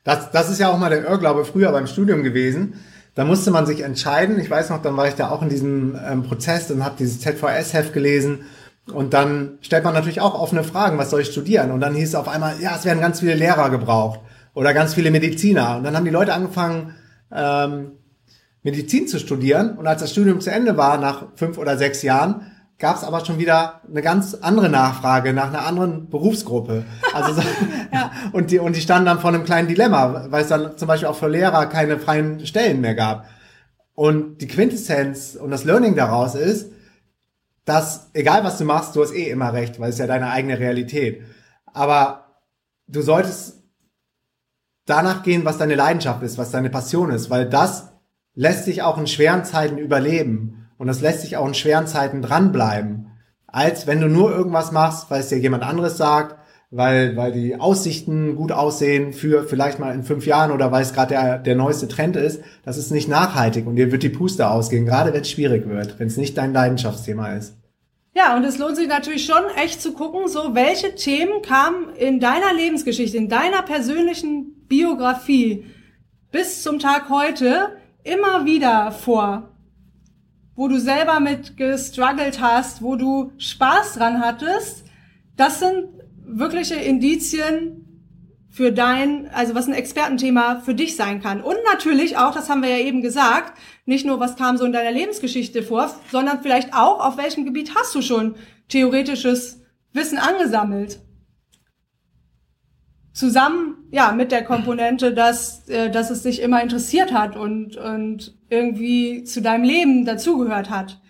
[0.02, 2.80] Das, das ist ja auch mal der Irrglaube früher beim Studium gewesen.
[3.14, 4.40] Da musste man sich entscheiden.
[4.40, 7.20] Ich weiß noch, dann war ich da auch in diesem ähm, Prozess und habe dieses
[7.20, 8.46] ZVS-Heft gelesen.
[8.92, 11.70] Und dann stellt man natürlich auch offene Fragen, was soll ich studieren?
[11.70, 14.20] Und dann hieß es auf einmal, ja, es werden ganz viele Lehrer gebraucht
[14.52, 15.78] oder ganz viele Mediziner.
[15.78, 16.94] Und dann haben die Leute angefangen,
[17.32, 17.92] ähm,
[18.62, 19.78] Medizin zu studieren.
[19.78, 23.24] Und als das Studium zu Ende war, nach fünf oder sechs Jahren, gab es aber
[23.24, 26.84] schon wieder eine ganz andere Nachfrage nach einer anderen Berufsgruppe.
[27.12, 27.40] Also
[27.92, 28.10] ja.
[28.32, 31.08] und die und die standen dann vor einem kleinen Dilemma, weil es dann zum Beispiel
[31.08, 33.26] auch für Lehrer keine freien Stellen mehr gab.
[33.94, 36.72] Und die Quintessenz und das Learning daraus ist,
[37.64, 40.58] dass egal was du machst, du hast eh immer recht, weil es ja deine eigene
[40.58, 41.22] Realität.
[41.72, 42.40] Aber
[42.86, 43.62] du solltest
[44.86, 47.92] danach gehen, was deine Leidenschaft ist, was deine Passion ist, weil das
[48.34, 50.68] lässt sich auch in schweren Zeiten überleben.
[50.76, 53.12] Und das lässt sich auch in schweren Zeiten dranbleiben,
[53.46, 56.36] als wenn du nur irgendwas machst, weil es dir jemand anderes sagt,
[56.76, 60.92] weil, weil die Aussichten gut aussehen für vielleicht mal in fünf Jahren oder weil es
[60.92, 62.42] gerade der, der neueste Trend ist.
[62.64, 65.98] Das ist nicht nachhaltig und dir wird die Puste ausgehen, gerade wenn es schwierig wird,
[65.98, 67.56] wenn es nicht dein Leidenschaftsthema ist.
[68.14, 72.20] Ja, und es lohnt sich natürlich schon echt zu gucken, so welche Themen kamen in
[72.20, 75.66] deiner Lebensgeschichte, in deiner persönlichen Biografie
[76.30, 77.70] bis zum Tag heute
[78.04, 79.54] immer wieder vor
[80.56, 84.84] wo du selber mit gestruggelt hast, wo du Spaß dran hattest,
[85.36, 85.88] das sind
[86.26, 87.80] wirkliche Indizien
[88.50, 91.40] für dein, also was ein Expertenthema für dich sein kann.
[91.40, 94.72] Und natürlich auch, das haben wir ja eben gesagt, nicht nur, was kam so in
[94.72, 98.36] deiner Lebensgeschichte vor, sondern vielleicht auch, auf welchem Gebiet hast du schon
[98.68, 99.60] theoretisches
[99.92, 101.00] Wissen angesammelt
[103.14, 108.36] zusammen ja mit der Komponente, dass äh, dass es dich immer interessiert hat und und
[108.50, 111.00] irgendwie zu deinem Leben dazugehört hat.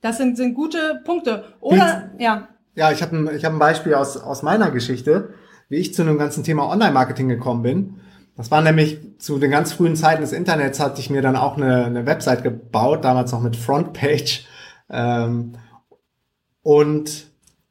[0.00, 1.44] Das sind sind gute Punkte.
[1.60, 2.48] Oder wie, ja.
[2.74, 5.34] Ja, ich habe ein, ich hab ein Beispiel aus aus meiner Geschichte,
[5.68, 8.00] wie ich zu einem ganzen Thema Online-Marketing gekommen bin.
[8.36, 11.56] Das war nämlich zu den ganz frühen Zeiten des Internets hatte ich mir dann auch
[11.56, 14.46] eine, eine Website gebaut, damals noch mit Frontpage.
[14.88, 15.52] Ähm,
[16.62, 17.29] und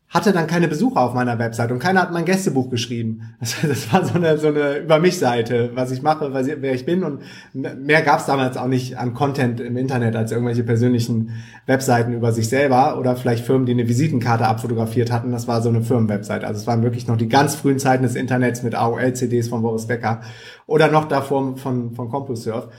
[0.09, 3.21] hatte dann keine Besucher auf meiner Website und keiner hat mein Gästebuch geschrieben.
[3.39, 6.85] Das, das war so eine, so eine über mich Seite, was ich mache, wer ich
[6.85, 7.21] bin und
[7.53, 11.31] mehr gab es damals auch nicht an Content im Internet als irgendwelche persönlichen
[11.67, 15.31] Webseiten über sich selber oder vielleicht Firmen, die eine Visitenkarte abfotografiert hatten.
[15.31, 16.45] Das war so eine Firmenwebsite.
[16.45, 19.85] Also es waren wirklich noch die ganz frühen Zeiten des Internets mit AOL-CDs von Boris
[19.85, 20.21] Becker
[20.65, 22.69] oder noch davor von, von CompuServe.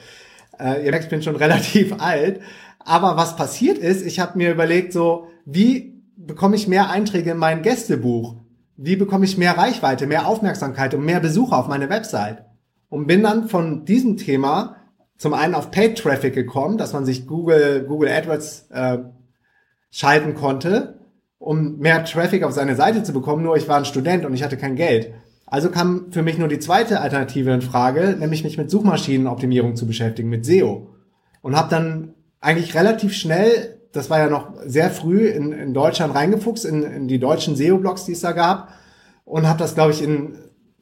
[0.59, 2.41] Äh, ihr merkt, ich bin schon relativ alt.
[2.79, 5.90] Aber was passiert ist, ich habe mir überlegt, so wie
[6.25, 8.35] bekomme ich mehr Einträge in mein Gästebuch?
[8.77, 12.45] Wie bekomme ich mehr Reichweite, mehr Aufmerksamkeit und mehr Besucher auf meine Website?
[12.89, 14.77] Und bin dann von diesem Thema
[15.17, 18.97] zum einen auf Paid Traffic gekommen, dass man sich Google, Google AdWords äh,
[19.91, 20.99] schalten konnte,
[21.37, 23.43] um mehr Traffic auf seine Seite zu bekommen.
[23.43, 25.13] Nur ich war ein Student und ich hatte kein Geld.
[25.45, 29.85] Also kam für mich nur die zweite Alternative in Frage, nämlich mich mit Suchmaschinenoptimierung zu
[29.85, 30.87] beschäftigen, mit SEO.
[31.41, 36.15] Und habe dann eigentlich relativ schnell das war ja noch sehr früh in, in Deutschland
[36.15, 38.69] reingefuchst, in, in die deutschen SEO-Blogs, die es da gab.
[39.25, 40.35] Und habe das, glaube ich, in,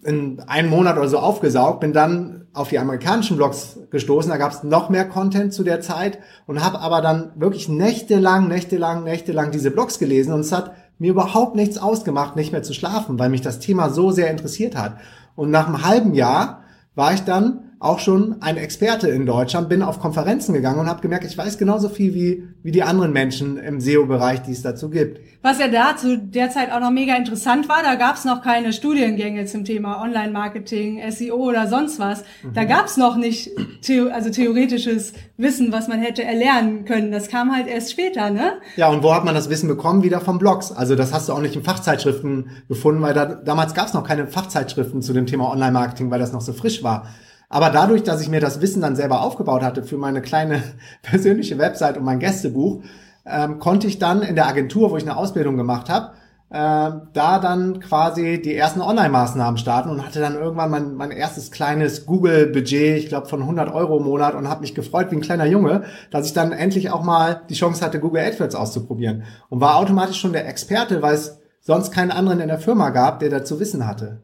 [0.04, 1.80] in einem Monat oder so aufgesaugt.
[1.80, 4.30] Bin dann auf die amerikanischen Blogs gestoßen.
[4.30, 6.20] Da gab es noch mehr Content zu der Zeit.
[6.46, 10.34] Und habe aber dann wirklich nächtelang, nächtelang, nächtelang diese Blogs gelesen.
[10.34, 13.90] Und es hat mir überhaupt nichts ausgemacht, nicht mehr zu schlafen, weil mich das Thema
[13.90, 14.98] so sehr interessiert hat.
[15.36, 16.64] Und nach einem halben Jahr
[16.96, 21.02] war ich dann auch schon ein Experte in Deutschland, bin auf Konferenzen gegangen und habe
[21.02, 24.90] gemerkt, ich weiß genauso viel wie, wie die anderen Menschen im SEO-Bereich, die es dazu
[24.90, 25.22] gibt.
[25.42, 28.42] Was ja da zu der Zeit auch noch mega interessant war, da gab es noch
[28.42, 32.26] keine Studiengänge zum Thema Online-Marketing, SEO oder sonst was.
[32.44, 32.54] Mhm.
[32.54, 37.14] Da gab es noch nicht theo also theoretisches Wissen, was man hätte erlernen können.
[37.14, 38.56] Das kam halt erst später, ne?
[38.76, 40.04] Ja, und wo hat man das Wissen bekommen?
[40.04, 40.74] Wieder vom Blogs.
[40.74, 44.04] Also das hast du auch nicht in Fachzeitschriften gefunden, weil da, damals gab es noch
[44.04, 47.08] keine Fachzeitschriften zu dem Thema Online-Marketing, weil das noch so frisch war.
[47.50, 50.62] Aber dadurch, dass ich mir das Wissen dann selber aufgebaut hatte für meine kleine
[51.02, 52.84] persönliche Website und mein Gästebuch,
[53.26, 56.14] ähm, konnte ich dann in der Agentur, wo ich eine Ausbildung gemacht habe,
[56.52, 61.52] äh, da dann quasi die ersten Online-Maßnahmen starten und hatte dann irgendwann mein, mein erstes
[61.52, 65.22] kleines Google-Budget, ich glaube von 100 Euro im Monat und habe mich gefreut wie ein
[65.22, 69.62] kleiner Junge, dass ich dann endlich auch mal die Chance hatte, Google AdWords auszuprobieren und
[69.62, 73.30] war automatisch schon der Experte, weil es sonst keinen anderen in der Firma gab, der
[73.30, 74.24] dazu Wissen hatte.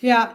[0.00, 0.34] Ja,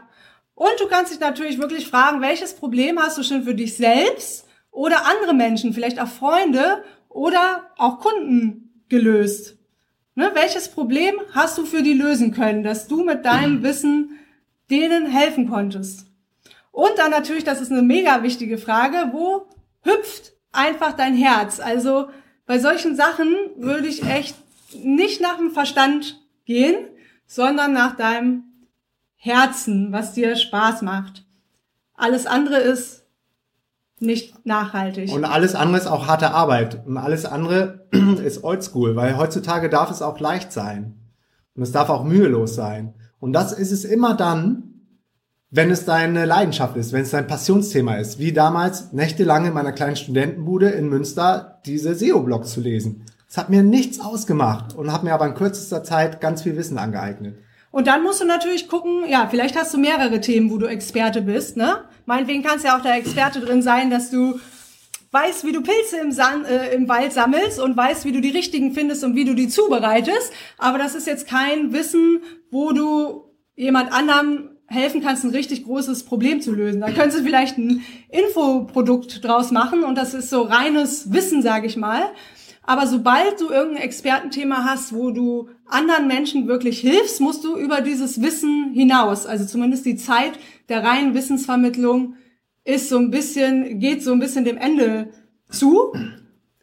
[0.60, 4.46] und du kannst dich natürlich wirklich fragen, welches Problem hast du schon für dich selbst
[4.72, 9.56] oder andere Menschen, vielleicht auch Freunde oder auch Kunden gelöst?
[10.16, 10.32] Ne?
[10.34, 14.20] Welches Problem hast du für die lösen können, dass du mit deinem Wissen
[14.70, 16.08] denen helfen konntest?
[16.74, 19.48] Und dann natürlich, das ist eine mega wichtige Frage, wo
[19.84, 21.62] hüpft einfach dein Herz?
[21.62, 22.10] Also
[22.46, 24.36] bei solchen Sachen würde ich echt
[24.74, 26.76] nicht nach dem Verstand gehen,
[27.28, 28.49] sondern nach deinem
[29.22, 31.26] Herzen, was dir Spaß macht.
[31.94, 33.04] Alles andere ist
[34.00, 35.12] nicht nachhaltig.
[35.12, 36.86] Und alles andere ist auch harte Arbeit.
[36.88, 37.86] Und alles andere
[38.24, 40.96] ist oldschool, weil heutzutage darf es auch leicht sein.
[41.54, 42.94] Und es darf auch mühelos sein.
[43.20, 44.64] Und das ist es immer dann,
[45.52, 48.20] wenn es deine Leidenschaft ist, wenn es dein Passionsthema ist.
[48.20, 53.04] Wie damals nächtelang in meiner kleinen Studentenbude in Münster diese SEO-Blogs zu lesen.
[53.28, 56.78] Es hat mir nichts ausgemacht und hat mir aber in kürzester Zeit ganz viel Wissen
[56.78, 57.38] angeeignet.
[57.72, 61.22] Und dann musst du natürlich gucken, ja, vielleicht hast du mehrere Themen, wo du Experte
[61.22, 61.84] bist, ne?
[62.06, 64.40] Meinetwegen kannst ja auch der Experte drin sein, dass du
[65.12, 68.30] weißt, wie du Pilze im, Sand, äh, im Wald sammelst und weißt, wie du die
[68.30, 70.32] richtigen findest und wie du die zubereitest.
[70.58, 76.06] Aber das ist jetzt kein Wissen, wo du jemand anderem helfen kannst, ein richtig großes
[76.06, 76.82] Problem zu lösen.
[76.82, 81.66] Da könntest du vielleicht ein Infoprodukt draus machen und das ist so reines Wissen, sage
[81.66, 82.04] ich mal.
[82.64, 87.82] Aber sobald du irgendein Expertenthema hast, wo du anderen Menschen wirklich hilfst, musst du über
[87.82, 89.26] dieses Wissen hinaus.
[89.26, 90.34] Also zumindest die Zeit
[90.68, 92.16] der reinen Wissensvermittlung
[92.64, 95.10] ist so ein bisschen, geht so ein bisschen dem Ende
[95.50, 95.94] zu.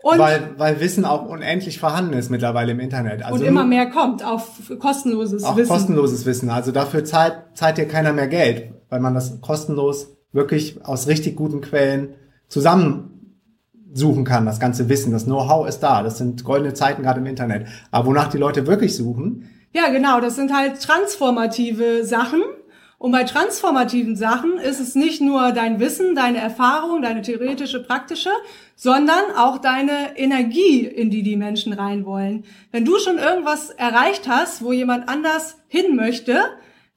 [0.03, 3.25] Und weil, weil Wissen auch unendlich vorhanden ist mittlerweile im Internet.
[3.25, 5.69] Also und immer mehr kommt auf kostenloses auch Wissen.
[5.69, 6.51] kostenloses Wissen.
[6.51, 11.35] Also dafür zahlt, zahlt dir keiner mehr Geld, weil man das kostenlos wirklich aus richtig
[11.35, 12.15] guten Quellen
[12.49, 13.16] zusammen
[13.93, 16.03] suchen kann, das ganze Wissen, das Know-how ist da.
[16.03, 17.69] Das sind goldene Zeiten gerade im Internet.
[17.91, 19.49] Aber wonach die Leute wirklich suchen?
[19.73, 22.43] Ja, genau, das sind halt transformative Sachen.
[22.99, 28.31] Und bei transformativen Sachen ist es nicht nur dein Wissen, deine Erfahrung, deine theoretische, praktische,
[28.75, 32.45] sondern auch deine Energie, in die die Menschen rein wollen.
[32.73, 36.41] Wenn du schon irgendwas erreicht hast, wo jemand anders hin möchte,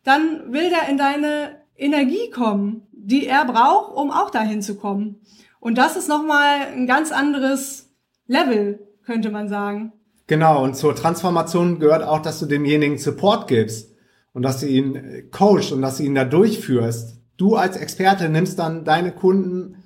[0.06, 5.20] dann will der in deine Energie kommen, die er braucht, um auch dahin zu kommen.
[5.60, 7.90] Und das ist nochmal ein ganz anderes
[8.28, 9.94] Level, könnte man sagen.
[10.28, 13.96] Genau, und zur Transformation gehört auch, dass du demjenigen Support gibst
[14.34, 17.18] und dass du ihn äh, coachst und dass du ihn da durchführst.
[17.38, 19.78] Du als Experte nimmst dann deine Kunden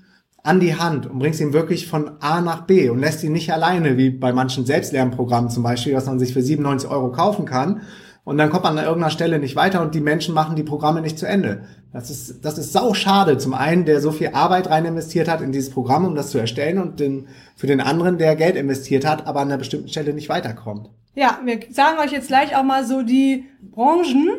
[0.44, 3.54] an die Hand und bringst ihn wirklich von A nach B und lässt ihn nicht
[3.54, 7.82] alleine, wie bei manchen Selbstlernprogrammen zum Beispiel, was man sich für 97 Euro kaufen kann,
[8.26, 11.02] und dann kommt man an irgendeiner Stelle nicht weiter und die Menschen machen die Programme
[11.02, 11.66] nicht zu Ende.
[11.92, 13.38] Das ist, das ist sau schade.
[13.38, 16.38] Zum einen, der so viel Arbeit rein investiert hat in dieses Programm, um das zu
[16.38, 20.14] erstellen und den, für den anderen, der Geld investiert hat, aber an einer bestimmten Stelle
[20.14, 20.90] nicht weiterkommt.
[21.16, 24.30] Ja, wir sagen euch jetzt gleich auch mal so die Branchen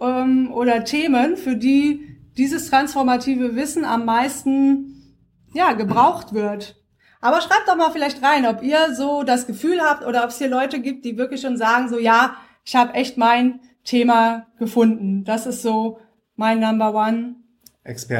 [0.00, 5.16] ähm, oder Themen, für die dieses transformative Wissen am meisten
[5.54, 6.76] ja, gebraucht wird.
[7.20, 10.38] Aber schreibt doch mal vielleicht rein, ob ihr so das Gefühl habt oder ob es
[10.38, 12.36] hier Leute gibt, die wirklich schon sagen, so ja,
[12.68, 15.24] ich habe echt mein Thema gefunden.
[15.24, 16.00] Das ist so
[16.36, 17.36] mein Number One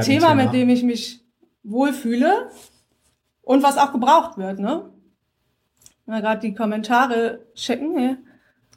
[0.03, 1.23] Thema, mit dem ich mich
[1.63, 2.49] wohlfühle
[3.43, 4.59] und was auch gebraucht wird.
[4.59, 4.91] Ne?
[6.07, 8.17] Mal gerade die Kommentare checken hier.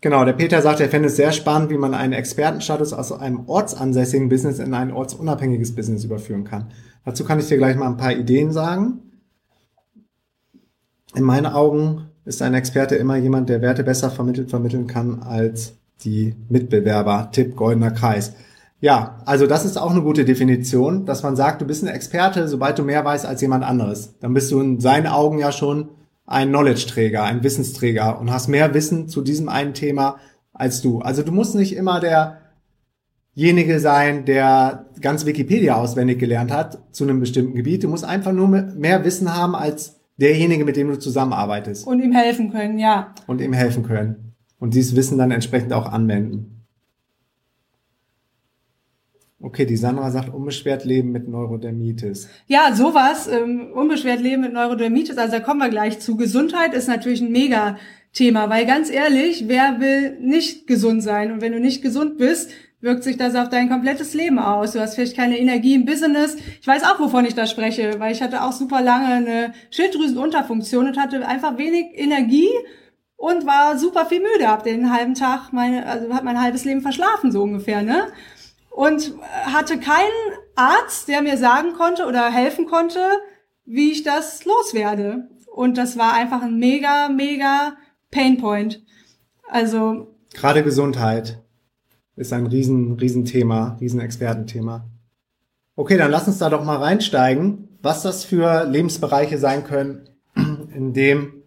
[0.01, 3.47] Genau, der Peter sagt, er fände es sehr spannend, wie man einen Expertenstatus aus einem
[3.47, 6.73] ortsansässigen Business in ein ortsunabhängiges Business überführen kann.
[7.05, 9.09] Dazu kann ich dir gleich mal ein paar Ideen sagen.
[11.15, 15.73] In meinen Augen ist ein Experte immer jemand, der Werte besser vermittelt, vermitteln kann als
[16.03, 17.29] die Mitbewerber.
[17.31, 18.33] Tipp Goldener Kreis.
[18.79, 22.47] Ja, also das ist auch eine gute Definition, dass man sagt, du bist ein Experte,
[22.47, 24.17] sobald du mehr weißt als jemand anderes.
[24.19, 25.89] Dann bist du in seinen Augen ja schon
[26.25, 30.17] ein Knowledge-Träger, ein Wissensträger und hast mehr Wissen zu diesem einen Thema
[30.53, 30.99] als du.
[30.99, 32.41] Also du musst nicht immer der
[33.35, 37.83] derjenige sein, der ganz Wikipedia auswendig gelernt hat zu einem bestimmten Gebiet.
[37.83, 41.85] Du musst einfach nur mehr Wissen haben als derjenige, mit dem du zusammenarbeitest.
[41.85, 43.13] Und ihm helfen können, ja.
[43.27, 44.35] Und ihm helfen können.
[44.59, 46.61] Und dieses Wissen dann entsprechend auch anwenden.
[49.43, 52.29] Okay, die Sandra sagt unbeschwert leben mit Neurodermitis.
[52.45, 56.15] Ja, sowas, ähm, unbeschwert leben mit Neurodermitis, also da kommen wir gleich zu.
[56.15, 57.77] Gesundheit ist natürlich ein mega
[58.13, 61.31] Thema, weil ganz ehrlich, wer will nicht gesund sein?
[61.31, 64.73] Und wenn du nicht gesund bist, wirkt sich das auf dein komplettes Leben aus.
[64.73, 66.35] Du hast vielleicht keine Energie im Business.
[66.59, 70.87] Ich weiß auch, wovon ich da spreche, weil ich hatte auch super lange eine Schilddrüsenunterfunktion
[70.87, 72.49] und hatte einfach wenig Energie
[73.15, 74.47] und war super viel müde.
[74.47, 78.07] Hab den halben Tag meine, also hat mein halbes Leben verschlafen so ungefähr, ne?
[78.71, 79.13] und
[79.43, 80.07] hatte keinen
[80.55, 82.99] Arzt, der mir sagen konnte oder helfen konnte,
[83.65, 85.29] wie ich das loswerde.
[85.53, 87.73] Und das war einfach ein mega, mega
[88.09, 88.81] Painpoint.
[89.47, 90.15] Also.
[90.33, 91.43] Gerade Gesundheit
[92.21, 94.85] ist ein riesen, riesen Thema, riesen Expertenthema.
[95.75, 100.93] Okay, dann lass uns da doch mal reinsteigen, was das für Lebensbereiche sein können, in
[100.93, 101.43] dem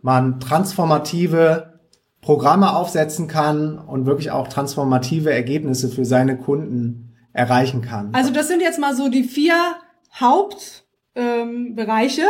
[0.00, 1.80] man transformative
[2.20, 8.14] Programme aufsetzen kann und wirklich auch transformative Ergebnisse für seine Kunden erreichen kann.
[8.14, 9.74] Also das sind jetzt mal so die vier
[10.14, 12.28] Hauptbereiche, ähm,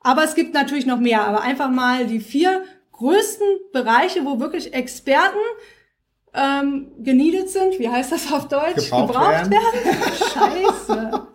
[0.00, 2.62] aber es gibt natürlich noch mehr, aber einfach mal die vier
[2.92, 5.36] größten Bereiche, wo wirklich Experten
[6.34, 7.78] ähm, geniedet sind.
[7.78, 8.90] Wie heißt das auf Deutsch?
[8.90, 9.50] Gebraucht, Gebraucht werden.
[9.50, 10.68] werden?
[10.88, 11.28] Scheiße.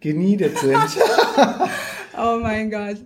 [0.00, 0.76] geniedet sind.
[2.18, 2.96] oh mein Gott.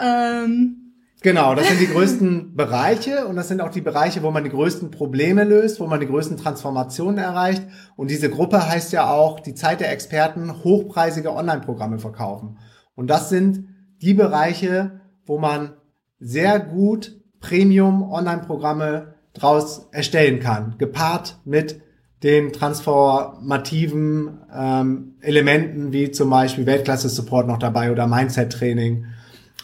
[0.00, 0.80] Ähm,
[1.24, 4.50] Genau, das sind die größten Bereiche und das sind auch die Bereiche, wo man die
[4.50, 7.66] größten Probleme löst, wo man die größten Transformationen erreicht.
[7.96, 12.58] Und diese Gruppe heißt ja auch die Zeit der Experten hochpreisige Online-Programme verkaufen.
[12.94, 13.68] Und das sind
[14.02, 15.72] die Bereiche, wo man
[16.20, 21.80] sehr gut Premium-Online-Programme draus erstellen kann, gepaart mit
[22.22, 29.06] den transformativen ähm, Elementen wie zum Beispiel Weltklasse-Support noch dabei oder Mindset-Training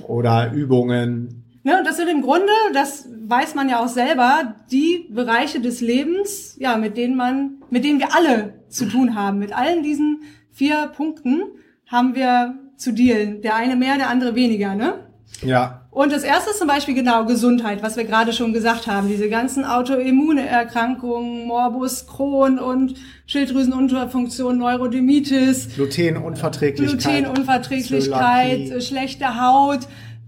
[0.07, 5.61] oder Übungen, und das sind im Grunde, das weiß man ja auch selber, die Bereiche
[5.61, 9.39] des Lebens, ja, mit denen man, mit denen wir alle zu tun haben.
[9.39, 11.43] Mit allen diesen vier Punkten
[11.87, 13.43] haben wir zu dealen.
[13.43, 15.07] Der eine mehr, der andere weniger, ne?
[15.43, 15.80] Ja.
[15.91, 19.09] Und das erste ist zum Beispiel genau Gesundheit, was wir gerade schon gesagt haben.
[19.09, 22.95] Diese ganzen Autoimmunerkrankungen, Morbus Crohn und
[23.27, 25.75] Schilddrüsenunterfunktion, Neurodermitis.
[25.75, 27.25] Glutenunverträglichkeit.
[27.25, 29.81] Glutenunverträglichkeit, schlechte Haut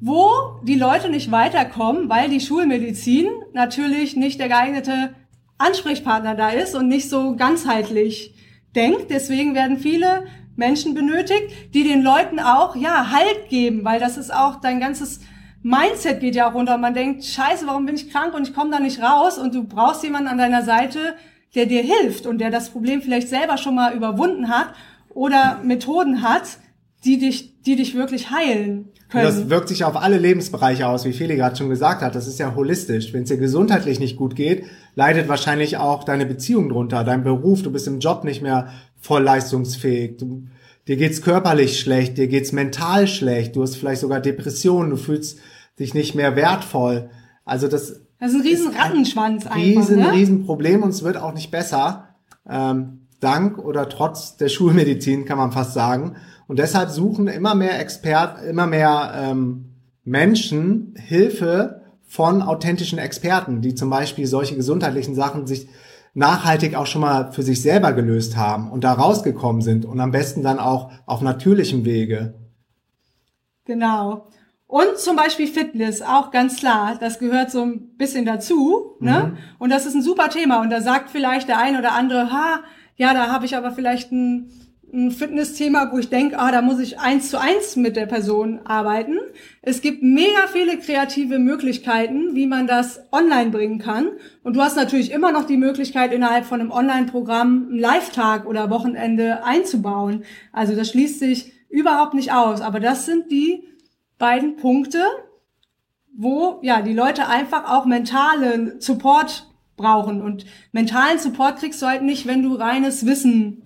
[0.05, 0.29] wo
[0.65, 5.15] die Leute nicht weiterkommen, weil die Schulmedizin natürlich nicht der geeignete
[5.59, 8.35] Ansprechpartner da ist und nicht so ganzheitlich
[8.75, 9.11] denkt.
[9.11, 10.25] Deswegen werden viele
[10.57, 15.21] Menschen benötigt, die den Leuten auch, ja, Halt geben, weil das ist auch dein ganzes
[15.63, 16.77] Mindset geht ja auch runter.
[16.79, 19.39] Man denkt, scheiße, warum bin ich krank und ich komme da nicht raus?
[19.39, 21.15] Und du brauchst jemanden an deiner Seite,
[21.55, 24.75] der dir hilft und der das Problem vielleicht selber schon mal überwunden hat
[25.11, 26.59] oder Methoden hat,
[27.05, 29.25] die dich, die dich wirklich heilen können.
[29.25, 32.15] das wirkt sich auf alle Lebensbereiche aus, wie Feli gerade schon gesagt hat.
[32.15, 33.13] Das ist ja holistisch.
[33.13, 37.63] Wenn es dir gesundheitlich nicht gut geht, leidet wahrscheinlich auch deine Beziehung drunter, dein Beruf.
[37.63, 40.19] Du bist im Job nicht mehr voll leistungsfähig.
[40.19, 40.45] Du,
[40.87, 43.57] dir geht's körperlich schlecht, dir geht's mental schlecht.
[43.57, 44.91] Du hast vielleicht sogar Depressionen.
[44.91, 45.39] Du fühlst
[45.83, 47.11] dich nicht mehr wertvoll.
[47.45, 50.13] Also das, das ist ein riesen Rattenschwanz ein riesen, einfach.
[50.13, 50.19] Ne?
[50.19, 52.09] Riesen Problem und es wird auch nicht besser.
[52.49, 56.17] Ähm, dank oder trotz der Schulmedizin kann man fast sagen.
[56.49, 63.75] Und deshalb suchen immer mehr Experten, immer mehr ähm, Menschen Hilfe von authentischen Experten, die
[63.75, 65.69] zum Beispiel solche gesundheitlichen Sachen sich
[66.15, 70.11] nachhaltig auch schon mal für sich selber gelöst haben und da rausgekommen sind und am
[70.11, 72.35] besten dann auch auf natürlichem Wege.
[73.65, 74.29] Genau.
[74.73, 78.97] Und zum Beispiel Fitness, auch ganz klar, das gehört so ein bisschen dazu.
[79.01, 79.35] Ne?
[79.35, 79.39] Mhm.
[79.59, 80.63] Und das ist ein super Thema.
[80.63, 82.61] Und da sagt vielleicht der ein oder andere, ha,
[82.97, 84.51] ja, da habe ich aber vielleicht ein
[84.95, 88.61] ein Fitnessthema, wo ich denke, ah, da muss ich eins zu eins mit der Person
[88.65, 89.19] arbeiten.
[89.63, 94.09] Es gibt mega viele kreative Möglichkeiten, wie man das online bringen kann.
[94.43, 98.69] Und du hast natürlich immer noch die Möglichkeit, innerhalb von einem Online-Programm einen Live-Tag oder
[98.69, 100.25] Wochenende einzubauen.
[100.53, 102.61] Also das schließt sich überhaupt nicht aus.
[102.61, 103.65] Aber das sind die
[104.23, 105.03] beiden Punkte,
[106.17, 110.23] wo ja die Leute einfach auch mentalen Support brauchen.
[110.23, 113.65] Und mentalen Support kriegst du halt nicht, wenn du reines Wissen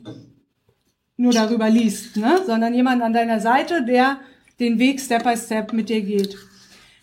[1.19, 2.41] nur darüber liest, ne?
[2.47, 4.19] sondern jemand an deiner Seite, der
[4.59, 6.39] den Weg Step by Step mit dir geht.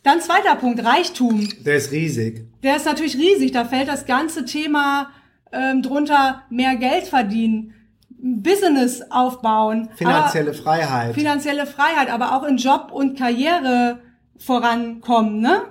[0.01, 1.47] Dann zweiter Punkt, Reichtum.
[1.63, 2.47] Der ist riesig.
[2.63, 3.51] Der ist natürlich riesig.
[3.51, 5.12] Da fällt das ganze Thema
[5.51, 7.75] ähm, drunter, mehr Geld verdienen,
[8.24, 9.90] Business aufbauen.
[9.96, 11.13] Finanzielle Freiheit.
[11.13, 14.00] Finanzielle Freiheit, aber auch in Job und Karriere
[14.38, 15.62] vorankommen, ne?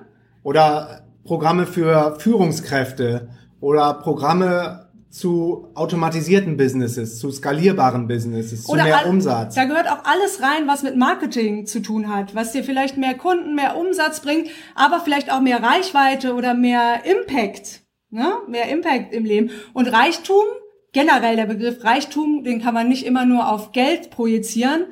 [0.43, 3.29] Oder Programme für Führungskräfte
[3.61, 9.55] oder Programme zu automatisierten Businesses, zu skalierbaren Businesses, zu Oder mehr all- Umsatz.
[9.55, 13.15] Da gehört auch alles rein, was mit Marketing zu tun hat, was dir vielleicht mehr
[13.15, 18.33] Kunden, mehr Umsatz bringt, aber vielleicht auch mehr Reichweite oder mehr Impact, ne?
[18.49, 19.51] Mehr Impact im Leben.
[19.75, 20.45] Und Reichtum,
[20.93, 24.86] generell der Begriff Reichtum, den kann man nicht immer nur auf Geld projizieren,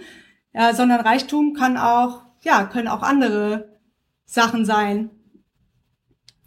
[0.52, 3.78] ja, sondern Reichtum kann auch, ja, können auch andere
[4.24, 5.10] Sachen sein.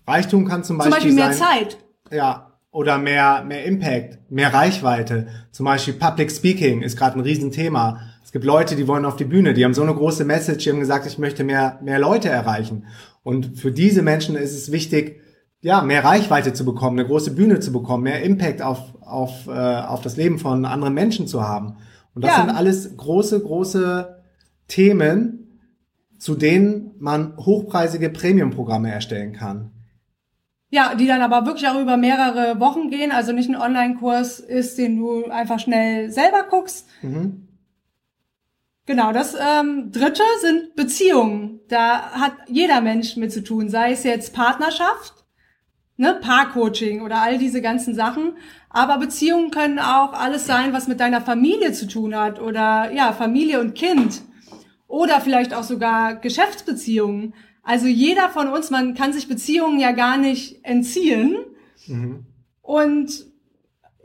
[0.08, 1.78] Reichtum kann zum Zum Beispiel, Beispiel mehr sein, Zeit.
[2.12, 5.28] Ja, oder mehr, mehr Impact, mehr Reichweite.
[5.52, 8.02] Zum Beispiel Public Speaking ist gerade ein Riesenthema.
[8.24, 10.72] Es gibt Leute, die wollen auf die Bühne, die haben so eine große Message, die
[10.72, 12.88] haben gesagt, ich möchte mehr, mehr Leute erreichen.
[13.22, 15.22] Und für diese Menschen ist es wichtig,
[15.62, 19.52] ja, mehr Reichweite zu bekommen, eine große Bühne zu bekommen, mehr Impact auf, auf, äh,
[19.52, 21.78] auf das Leben von anderen Menschen zu haben.
[22.16, 22.42] Und das Ja.
[22.46, 24.22] sind alles große, große
[24.68, 25.60] Themen,
[26.20, 29.72] zu denen man hochpreisige Premium-Programme erstellen kann.
[30.70, 34.78] Ja, die dann aber wirklich auch über mehrere Wochen gehen, also nicht ein Online-Kurs ist,
[34.78, 36.88] den du einfach schnell selber guckst.
[38.86, 41.60] Genau, das ähm, dritte sind Beziehungen.
[41.70, 45.23] Da hat jeder Mensch mit zu tun, sei es jetzt Partnerschaft,
[45.98, 48.34] ne, Paarcoaching oder all diese ganzen Sachen.
[48.70, 53.14] Aber Beziehungen können auch alles sein, was mit deiner Familie zu tun hat oder ja,
[53.14, 54.22] Familie und Kind
[54.88, 57.34] oder vielleicht auch sogar Geschäftsbeziehungen.
[57.64, 61.38] Also jeder von uns, man kann sich Beziehungen ja gar nicht entziehen.
[62.62, 63.26] Und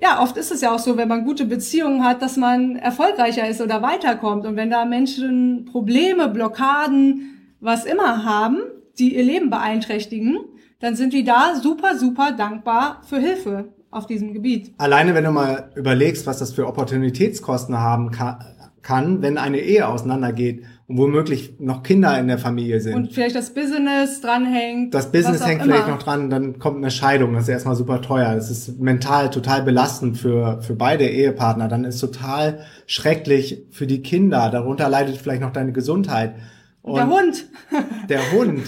[0.01, 3.49] ja, oft ist es ja auch so, wenn man gute Beziehungen hat, dass man erfolgreicher
[3.49, 4.47] ist oder weiterkommt.
[4.47, 8.59] Und wenn da Menschen Probleme, Blockaden, was immer haben,
[8.99, 10.39] die ihr Leben beeinträchtigen,
[10.81, 14.75] dann sind die da super, super dankbar für Hilfe auf diesem Gebiet.
[14.79, 18.39] Alleine wenn du mal überlegst, was das für Opportunitätskosten haben ka
[18.81, 22.95] kann, wenn eine Ehe auseinandergeht und womöglich noch Kinder in der Familie sind.
[22.95, 24.95] Und vielleicht das Business dranhängt.
[24.95, 25.75] das Business hängt immer.
[25.75, 28.35] vielleicht noch dran, dann kommt eine Scheidung, das ist erstmal super teuer.
[28.35, 31.69] Das ist mental total belastend für, für beide Ehepartner.
[31.69, 34.49] Dann ist total schrecklich für die Kinder.
[34.49, 36.37] Darunter leidet vielleicht noch deine Gesundheit.
[36.83, 37.47] Und Der Hund.
[38.09, 38.63] Der Hund,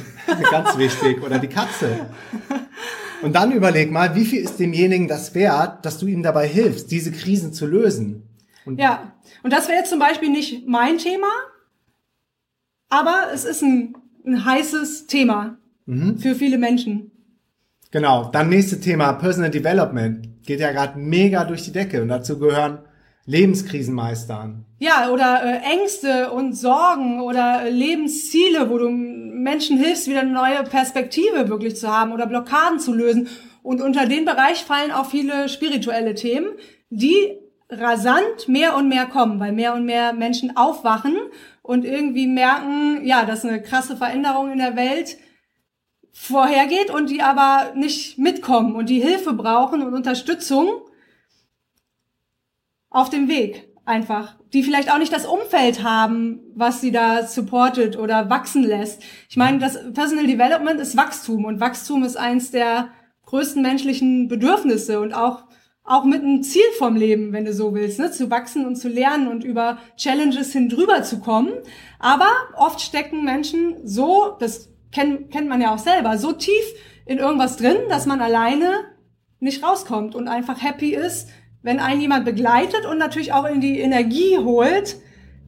[0.51, 2.07] ganz wichtig, oder die Katze.
[3.23, 6.91] Und dann überleg mal, wie viel ist demjenigen das wert, dass du ihm dabei hilfst,
[6.91, 8.23] diese Krisen zu lösen?
[8.77, 11.29] Ja, und das wäre jetzt zum Beispiel nicht mein Thema,
[12.89, 13.97] aber es ist ein,
[14.27, 15.57] ein heißes Thema
[15.87, 16.19] Mhm.
[16.19, 17.11] für viele Menschen.
[17.91, 18.31] Genau.
[18.31, 20.29] Dann nächste Thema, Personal Development.
[20.45, 22.79] Geht ja gerade mega durch die Decke und dazu gehören
[23.31, 24.65] Lebenskrisen meistern.
[24.81, 30.33] Ja, oder äh, Ängste und Sorgen oder äh, Lebensziele, wo du Menschen hilfst, wieder eine
[30.33, 33.29] neue Perspektive wirklich zu haben oder Blockaden zu lösen.
[33.63, 36.49] Und unter den Bereich fallen auch viele spirituelle Themen,
[36.89, 41.17] die rasant mehr und mehr kommen, weil mehr und mehr Menschen aufwachen
[41.63, 45.19] und irgendwie merken, ja, dass eine krasse Veränderung in der Welt
[46.11, 50.83] vorhergeht und die aber nicht mitkommen und die Hilfe brauchen und Unterstützung
[52.91, 57.97] auf dem Weg einfach, die vielleicht auch nicht das Umfeld haben, was sie da supportet
[57.97, 59.03] oder wachsen lässt.
[59.29, 62.91] Ich meine, das Personal Development ist Wachstum und Wachstum ist eins der
[63.27, 65.45] größten menschlichen Bedürfnisse und auch
[65.83, 68.13] auch mit einem Ziel vom Leben, wenn du so willst, ne?
[68.13, 71.51] zu wachsen und zu lernen und über Challenges hin drüber zu kommen.
[71.99, 76.65] Aber oft stecken Menschen so, das kennt, kennt man ja auch selber, so tief
[77.07, 78.71] in irgendwas drin, dass man alleine
[79.41, 81.29] nicht rauskommt und einfach happy ist,
[81.63, 84.97] wenn einen jemand begleitet und natürlich auch in die Energie holt,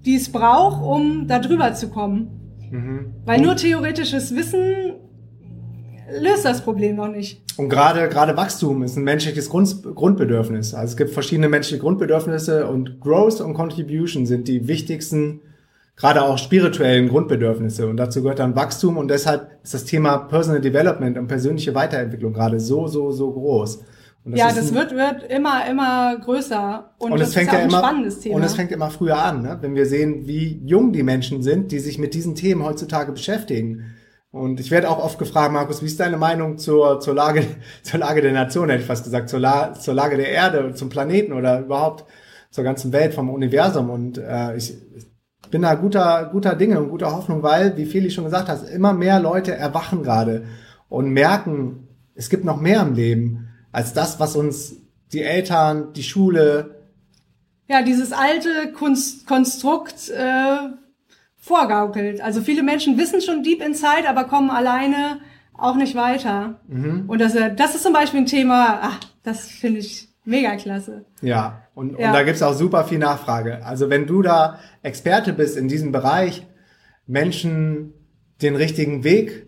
[0.04, 2.38] die es braucht, um da drüber zu kommen.
[3.26, 4.94] Weil nur theoretisches Wissen
[6.20, 7.42] löst das Problem noch nicht.
[7.58, 10.74] Und gerade gerade Wachstum ist ein menschliches Grund, Grundbedürfnis.
[10.74, 15.40] Also es gibt verschiedene menschliche Grundbedürfnisse und Growth und Contribution sind die wichtigsten,
[15.96, 17.86] gerade auch spirituellen Grundbedürfnisse.
[17.86, 22.32] Und dazu gehört dann Wachstum und deshalb ist das Thema Personal Development und persönliche Weiterentwicklung
[22.32, 23.84] gerade so, so, so groß.
[24.24, 26.94] Und ja, das ein- wird, wird immer, immer größer.
[26.98, 28.36] Und, und das es fängt ist ja ein immer spannendes Thema.
[28.36, 29.58] und es fängt immer früher an, ne?
[29.60, 33.94] wenn wir sehen, wie jung die Menschen sind, die sich mit diesen Themen heutzutage beschäftigen.
[34.30, 37.44] Und ich werde auch oft gefragt, Markus, wie ist deine Meinung zur, zur Lage
[37.82, 40.88] zur Lage der Nation, hätte ich fast gesagt, zur, La zur Lage der Erde, zum
[40.88, 42.04] Planeten oder überhaupt
[42.50, 43.90] zur ganzen Welt, vom Universum.
[43.90, 44.74] Und äh, ich
[45.50, 48.92] bin da guter guter Dinge und guter Hoffnung, weil, wie Feli schon gesagt hat, immer
[48.92, 50.44] mehr Leute erwachen gerade
[50.88, 53.41] und merken, es gibt noch mehr im Leben
[53.72, 54.76] als das, was uns
[55.12, 56.82] die Eltern, die Schule,
[57.68, 60.56] ja, dieses alte Kunst, Konstrukt äh,
[61.36, 62.20] vorgaukelt.
[62.20, 65.20] Also viele Menschen wissen schon deep inside, aber kommen alleine
[65.54, 66.60] auch nicht weiter.
[66.68, 67.04] Mhm.
[67.08, 71.04] Und das, äh, das ist zum Beispiel ein Thema, ach, das finde ich mega klasse.
[71.20, 72.08] Ja, und, Ja.
[72.08, 73.64] und da gibt's auch super viel Nachfrage.
[73.64, 76.46] Also wenn du da Experte bist in diesem Bereich,
[77.06, 77.94] Menschen
[78.40, 79.46] den richtigen Weg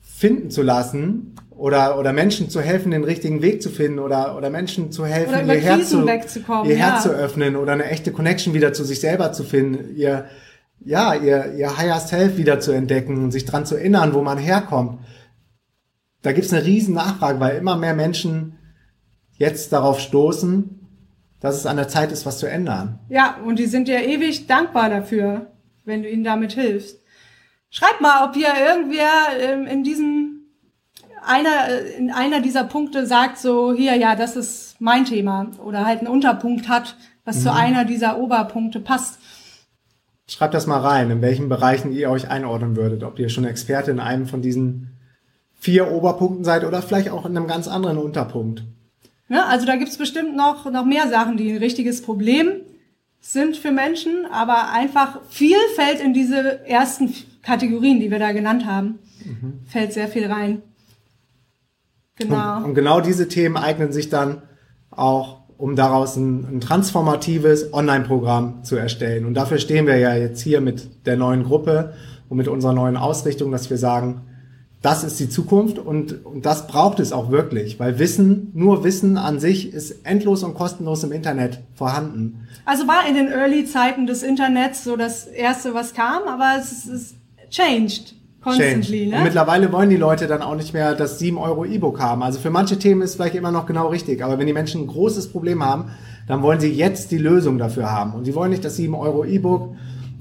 [0.00, 1.31] finden zu lassen
[1.62, 5.46] oder, oder Menschen zu helfen, den richtigen Weg zu finden oder, oder Menschen zu helfen,
[5.48, 6.86] ihr, Herz zu, ihr ja.
[6.86, 10.24] Herz zu öffnen oder eine echte Connection wieder zu sich selber zu finden, ihr,
[10.80, 14.38] ja, ihr, ihr Higher Self wieder zu entdecken und sich dran zu erinnern, wo man
[14.38, 15.02] herkommt.
[16.22, 18.58] Da gibt's eine riesen Nachfrage, weil immer mehr Menschen
[19.36, 20.80] jetzt darauf stoßen,
[21.38, 22.98] dass es an der Zeit ist, was zu ändern.
[23.08, 25.52] Ja, und die sind dir ewig dankbar dafür,
[25.84, 26.98] wenn du ihnen damit hilfst.
[27.70, 30.41] Schreib mal, ob hier irgendwer ähm, in diesem
[31.24, 35.86] einer äh, in einer dieser Punkte sagt so hier ja, das ist mein Thema oder
[35.86, 39.18] halt einen Unterpunkt hat, was zu einer dieser Oberpunkte passt.
[40.28, 43.02] Schreibt das mal rein, in welchen Bereichen ihr euch einordnen würdet.
[43.04, 44.98] Ob ihr schon Experte in einem von diesen
[45.58, 48.64] vier Oberpunkten seid oder vielleicht auch in einem ganz anderen Unterpunkt.
[49.28, 49.44] Ne?
[49.46, 52.62] Also da gibt's bestimmt noch, noch mehr Sachen, die ein richtiges Problem
[53.20, 58.66] sind für Menschen, aber einfach viel fällt in diese ersten Kategorien, die wir da genannt
[58.66, 58.98] haben.
[59.66, 60.62] Fällt sehr viel rein.
[62.16, 62.58] Genau.
[62.58, 64.42] Und, und genau diese Themen eignen sich dann
[64.90, 69.24] auch, um daraus ein, ein transformatives Online-Programm zu erstellen.
[69.26, 71.94] Und dafür stehen wir ja jetzt hier mit der neuen Gruppe
[72.28, 74.22] und mit unserer neuen Ausrichtung, dass wir sagen,
[74.82, 79.16] das ist die Zukunft und, und das braucht es auch wirklich, weil Wissen, nur Wissen
[79.16, 82.48] an sich ist endlos und kostenlos im Internet vorhanden.
[82.64, 87.14] Also war in den Early-Zeiten des Internets so das erste, was kam, aber es ist,
[87.48, 89.14] changed constantly, Change.
[89.14, 89.24] Und ne?
[89.24, 92.22] mittlerweile wollen die Leute dann auch nicht mehr das 7 Euro E-Book haben.
[92.22, 94.22] Also für manche Themen ist vielleicht immer noch genau richtig.
[94.22, 95.90] Aber wenn die Menschen ein großes Problem haben,
[96.26, 98.14] dann wollen sie jetzt die Lösung dafür haben.
[98.14, 99.74] Und sie wollen nicht das 7 Euro E-Book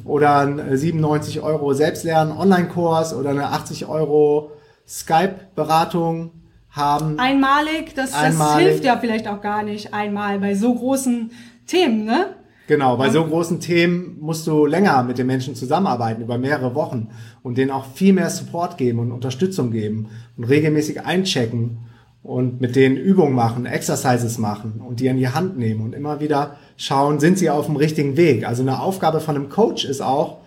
[0.06, 4.52] oder ein 97 Euro Selbstlernen Online-Kurs oder eine 80 Euro
[4.88, 6.32] Skype-Beratung
[6.70, 7.20] haben.
[7.20, 8.68] Einmalig, das, das Einmalig.
[8.68, 11.32] hilft ja vielleicht auch gar nicht einmal bei so großen
[11.68, 12.36] Themen, ne?
[12.72, 17.10] Genau, bei so großen Themen musst du länger mit den Menschen zusammenarbeiten, über mehrere Wochen
[17.44, 20.08] und denen auch viel mehr Support geben und Unterstützung geben
[20.38, 21.80] und regelmäßig einchecken
[22.24, 26.22] und mit denen Übungen machen, Exercises machen und die in die Hand nehmen und immer
[26.22, 28.48] wieder schauen, sind sie auf dem richtigen Weg.
[28.48, 30.38] Also eine Aufgabe von einem Coach ist auch,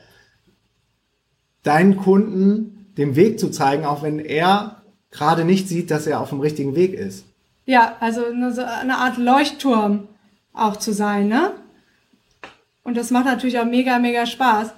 [1.63, 6.31] deinen Kunden den Weg zu zeigen, auch wenn er gerade nicht sieht, dass er auf
[6.31, 7.27] dem richtigen Weg ist.
[7.67, 10.09] Ja, also eine, so eine Art Leuchtturm
[10.55, 11.53] auch zu sein, ne?
[12.85, 14.73] Und das macht natürlich auch mega, mega Spaß.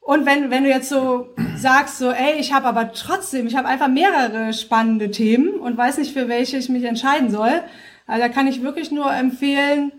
[0.00, 3.68] Und wenn, wenn du jetzt so sagst, so, ey, ich habe aber trotzdem, ich habe
[3.68, 7.62] einfach mehrere spannende Themen und weiß nicht, für welche ich mich entscheiden soll,
[8.06, 9.92] also da kann ich wirklich nur empfehlen,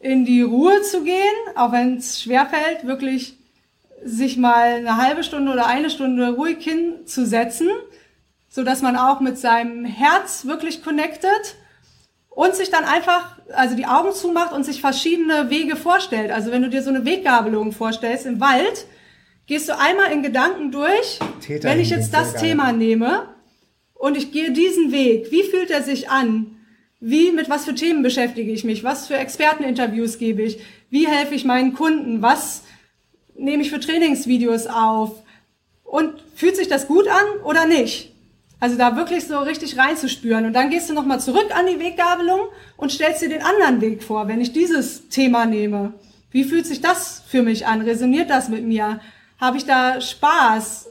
[0.00, 1.14] in die Ruhe zu gehen,
[1.54, 3.38] auch wenn es schwerfällt, wirklich
[4.04, 7.68] sich mal eine halbe Stunde oder eine Stunde ruhig hinzusetzen,
[8.48, 11.54] so dass man auch mit seinem Herz wirklich connected
[12.34, 16.30] und sich dann einfach, also die Augen zumacht und sich verschiedene Wege vorstellt.
[16.30, 18.86] Also wenn du dir so eine Weggabelung vorstellst im Wald,
[19.46, 22.42] gehst du einmal in Gedanken durch, Täter wenn ich jetzt das geil.
[22.42, 23.28] Thema nehme
[23.94, 26.56] und ich gehe diesen Weg, wie fühlt er sich an?
[27.00, 28.84] Wie, mit was für Themen beschäftige ich mich?
[28.84, 30.60] Was für Experteninterviews gebe ich?
[30.88, 32.22] Wie helfe ich meinen Kunden?
[32.22, 32.62] Was
[33.34, 35.22] nehme ich für Trainingsvideos auf?
[35.82, 38.11] Und fühlt sich das gut an oder nicht?
[38.62, 40.46] Also da wirklich so richtig reinzuspüren.
[40.46, 42.42] Und dann gehst du nochmal zurück an die Weggabelung
[42.76, 45.94] und stellst dir den anderen Weg vor, wenn ich dieses Thema nehme.
[46.30, 47.80] Wie fühlt sich das für mich an?
[47.80, 49.00] Resoniert das mit mir?
[49.40, 50.86] Habe ich da Spaß?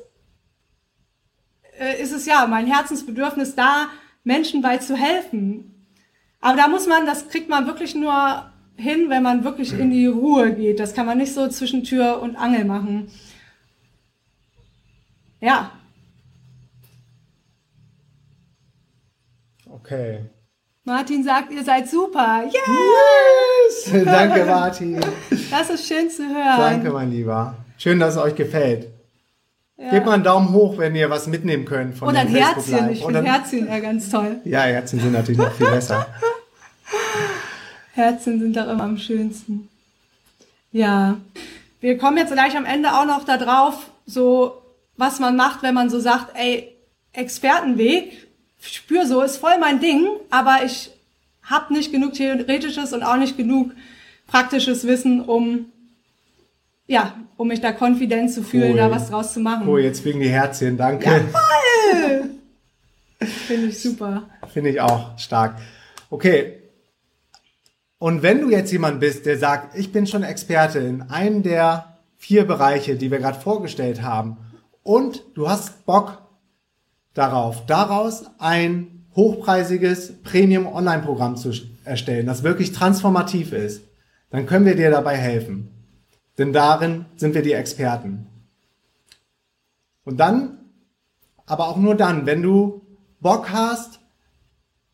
[1.79, 3.87] Äh, ist es ja mein Herzensbedürfnis da,
[4.25, 5.87] Menschen bei zu helfen?
[6.41, 10.07] Aber da muss man, das kriegt man wirklich nur hin, wenn man wirklich in die
[10.07, 10.81] Ruhe geht.
[10.81, 13.09] Das kann man nicht so zwischen Tür und Angel machen.
[15.39, 15.71] Ja,
[19.91, 20.19] Okay.
[20.85, 22.43] Martin sagt, ihr seid super.
[22.45, 22.51] Yeah!
[23.93, 24.05] Yes!
[24.05, 24.99] Danke, Martin.
[25.51, 26.57] Das ist schön zu hören.
[26.57, 27.55] Danke, mein Lieber.
[27.77, 28.87] Schön, dass es euch gefällt.
[29.77, 32.71] Gebt mal einen Daumen hoch, wenn ihr was mitnehmen könnt von Und ein Herzchen.
[32.77, 32.91] Live.
[32.91, 34.39] Ich finde ein- Herzchen ja ganz toll.
[34.45, 36.07] Ja, Herzchen sind natürlich noch viel besser.
[37.93, 39.67] Herzchen sind doch immer am schönsten.
[40.71, 41.17] Ja.
[41.81, 44.61] Wir kommen jetzt gleich am Ende auch noch da drauf, so,
[44.95, 46.75] was man macht, wenn man so sagt, ey,
[47.11, 48.27] Expertenweg,
[48.61, 50.91] ich spür so, ist voll mein Ding, aber ich
[51.43, 53.71] habe nicht genug theoretisches und auch nicht genug
[54.27, 55.65] praktisches Wissen, um,
[56.87, 58.77] ja, um mich da confident zu fühlen, Cool.
[58.77, 59.67] da was draus zu machen.
[59.67, 60.77] Oh, jetzt wegen die Herzchen.
[60.77, 61.25] Danke.
[63.19, 64.29] Finde ich super.
[64.51, 65.55] Finde ich auch stark.
[66.09, 66.57] Okay.
[67.97, 71.97] Und wenn du jetzt jemand bist, der sagt, ich bin schon Experte in einem der
[72.17, 74.37] vier Bereiche, die wir gerade vorgestellt haben,
[74.83, 76.20] und du hast Bock
[77.13, 81.51] darauf, daraus ein hochpreisiges Premium-Online-Programm zu
[81.83, 83.83] erstellen, das wirklich transformativ ist,
[84.29, 85.69] dann können wir dir dabei helfen.
[86.37, 88.27] Denn darin sind wir die Experten.
[90.05, 90.57] Und dann,
[91.45, 92.81] aber auch nur dann, wenn du
[93.19, 93.99] Bock hast,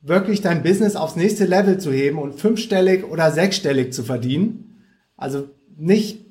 [0.01, 4.83] wirklich dein Business aufs nächste Level zu heben und fünfstellig oder sechsstellig zu verdienen,
[5.15, 6.26] also nicht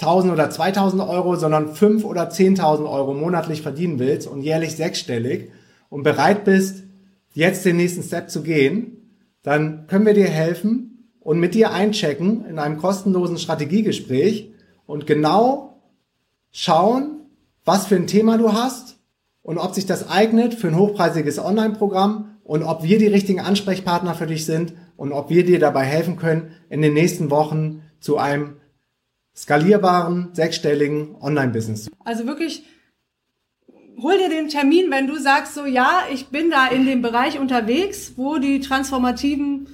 [0.00, 5.50] 1000 oder 2000 Euro, sondern 5 oder 10.000 Euro monatlich verdienen willst und jährlich sechsstellig
[5.88, 6.84] und bereit bist,
[7.34, 8.96] jetzt den nächsten Step zu gehen,
[9.42, 14.50] dann können wir dir helfen und mit dir einchecken in einem kostenlosen Strategiegespräch
[14.86, 15.80] und genau
[16.50, 17.20] schauen,
[17.64, 18.98] was für ein Thema du hast
[19.42, 24.14] und ob sich das eignet für ein hochpreisiges Online-Programm und ob wir die richtigen Ansprechpartner
[24.14, 28.18] für dich sind und ob wir dir dabei helfen können, in den nächsten Wochen zu
[28.18, 28.56] einem
[29.40, 31.90] skalierbaren, sechsstelligen Online-Business.
[32.04, 32.64] Also wirklich,
[34.00, 37.38] hol dir den Termin, wenn du sagst so, ja, ich bin da in dem Bereich
[37.38, 39.68] unterwegs, wo die transformativen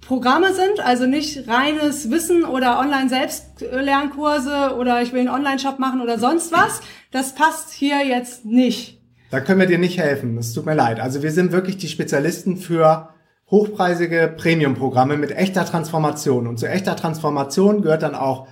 [0.00, 6.18] Programme sind, also nicht reines Wissen oder Online-Selbstlernkurse oder ich will einen Online-Shop machen oder
[6.18, 6.80] sonst was.
[7.10, 9.00] Das passt hier jetzt nicht.
[9.30, 10.36] Da können wir dir nicht helfen.
[10.38, 11.00] Es tut mir leid.
[11.00, 13.08] Also wir sind wirklich die Spezialisten für
[13.50, 16.46] hochpreisige Premium-Programme mit echter Transformation.
[16.46, 18.46] Und zu echter Transformation gehört dann auch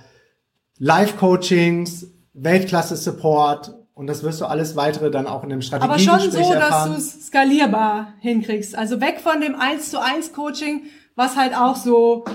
[0.79, 6.31] Live-Coachings, Weltklasse-Support und das wirst du alles weitere dann auch in dem Strategiegespräch Aber schon
[6.31, 6.91] so, erfahren.
[6.91, 8.75] dass du es skalierbar hinkriegst.
[8.75, 12.25] Also weg von dem 1 zu 1 Coaching, was halt auch so,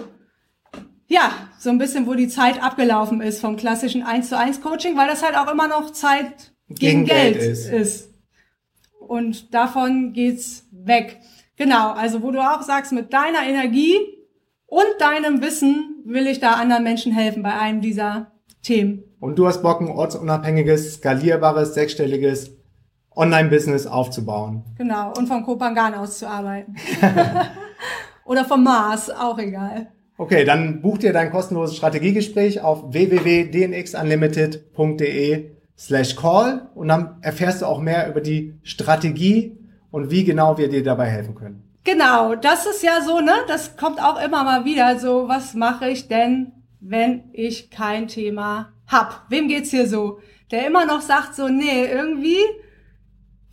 [1.09, 4.97] ja, so ein bisschen, wo die Zeit abgelaufen ist vom klassischen 1 zu 1 Coaching,
[4.97, 7.68] weil das halt auch immer noch Zeit gegen, gegen Geld, Geld ist.
[7.68, 8.09] ist.
[9.01, 11.18] Und davon geht's weg.
[11.57, 13.97] Genau, also wo du auch sagst, mit deiner Energie
[14.66, 18.32] und deinem Wissen will ich da anderen Menschen helfen bei einem dieser
[18.62, 19.04] Themen.
[19.20, 22.56] Und du hast Bock, ein ortsunabhängiges, skalierbares, sechsstelliges
[23.14, 24.64] Online-Business aufzubauen.
[24.76, 26.74] Genau, und vom Kopangan aus zu arbeiten.
[28.24, 29.92] Oder vom Mars, auch egal.
[30.16, 37.66] Okay, dann buch dir dein kostenloses Strategiegespräch auf www.dnxunlimited.de slash call und dann erfährst du
[37.66, 39.56] auch mehr über die Strategie
[39.90, 41.67] und wie genau wir dir dabei helfen können.
[41.85, 43.35] Genau, das ist ja so, ne?
[43.47, 48.72] Das kommt auch immer mal wieder so, was mache ich denn, wenn ich kein Thema
[48.87, 49.24] hab?
[49.29, 50.20] Wem geht's hier so?
[50.51, 52.39] Der immer noch sagt so, nee, irgendwie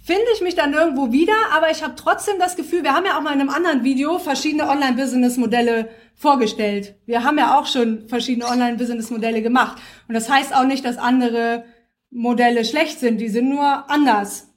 [0.04, 3.18] finde ich mich dann irgendwo wieder, aber ich habe trotzdem das Gefühl, wir haben ja
[3.18, 6.96] auch mal in einem anderen Video verschiedene Online-Business-Modelle vorgestellt.
[7.06, 9.82] Wir haben ja auch schon verschiedene Online-Business-Modelle gemacht.
[10.08, 11.66] Und das heißt auch nicht, dass andere
[12.12, 14.55] Modelle schlecht sind, die sind nur anders.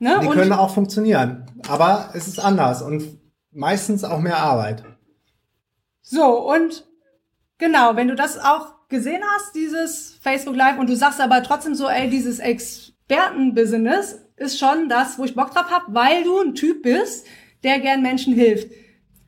[0.00, 0.18] Ne?
[0.22, 3.20] Die und können auch funktionieren, aber es ist anders und
[3.52, 4.82] meistens auch mehr Arbeit.
[6.00, 6.88] So, und
[7.58, 11.74] genau, wenn du das auch gesehen hast, dieses Facebook Live, und du sagst aber trotzdem
[11.74, 16.54] so, ey, dieses Expertenbusiness ist schon das, wo ich Bock drauf hab, weil du ein
[16.54, 17.26] Typ bist,
[17.62, 18.72] der gern Menschen hilft.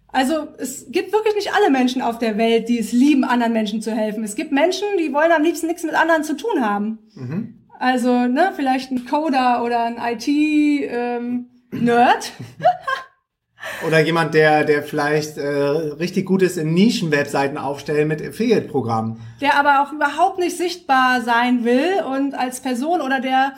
[0.08, 3.82] Also es gibt wirklich nicht alle Menschen auf der Welt, die es lieben, anderen Menschen
[3.82, 4.24] zu helfen.
[4.24, 6.98] Es gibt Menschen, die wollen am liebsten nichts mit anderen zu tun haben.
[7.14, 7.61] Mhm.
[7.83, 10.93] Also, ne, vielleicht ein Coder oder ein IT-Nerd.
[10.93, 11.49] Ähm,
[13.87, 19.20] oder jemand, der, der vielleicht äh, richtig gut ist in Nischen-Webseiten aufstellen mit Affiliate-Programmen.
[19.41, 23.55] Der aber auch überhaupt nicht sichtbar sein will und als Person oder der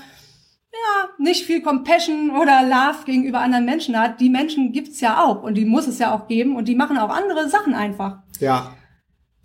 [0.73, 4.21] ja, nicht viel Compassion oder Love gegenüber anderen Menschen hat.
[4.21, 6.97] Die Menschen gibt's ja auch und die muss es ja auch geben und die machen
[6.97, 8.21] auch andere Sachen einfach.
[8.41, 8.73] Ja.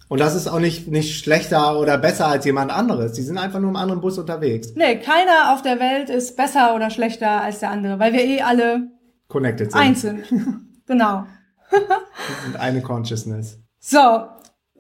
[0.10, 3.14] Und das ist auch nicht, nicht schlechter oder besser als jemand anderes.
[3.14, 4.74] Die sind einfach nur im anderen Bus unterwegs.
[4.76, 8.42] Nee, keiner auf der Welt ist besser oder schlechter als der andere, weil wir eh
[8.42, 8.90] alle
[9.28, 9.80] connected sind.
[9.80, 10.24] Eins sind.
[10.88, 11.26] genau.
[12.48, 13.60] Und eine Consciousness.
[13.78, 14.28] So.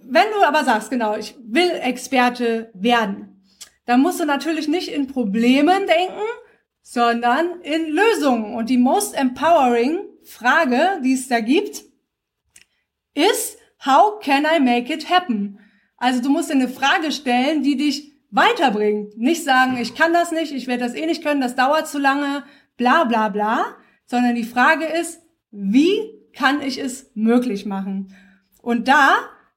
[0.02, 3.44] Wenn du aber sagst, genau, ich will Experte werden,
[3.86, 6.26] dann musst du natürlich nicht in Problemen denken,
[6.82, 8.56] sondern in Lösungen.
[8.56, 11.84] Und die most empowering Frage, die es da gibt,
[13.14, 13.59] ist,
[13.90, 15.58] How can I make it happen?
[15.98, 19.18] Also du musst dir eine Frage stellen, die dich weiterbringt.
[19.18, 21.98] Nicht sagen, ich kann das nicht, ich werde das eh nicht können, das dauert zu
[21.98, 22.44] lange,
[22.78, 23.66] bla bla bla,
[24.06, 25.98] sondern die Frage ist, wie
[26.34, 28.16] kann ich es möglich machen?
[28.62, 29.16] Und da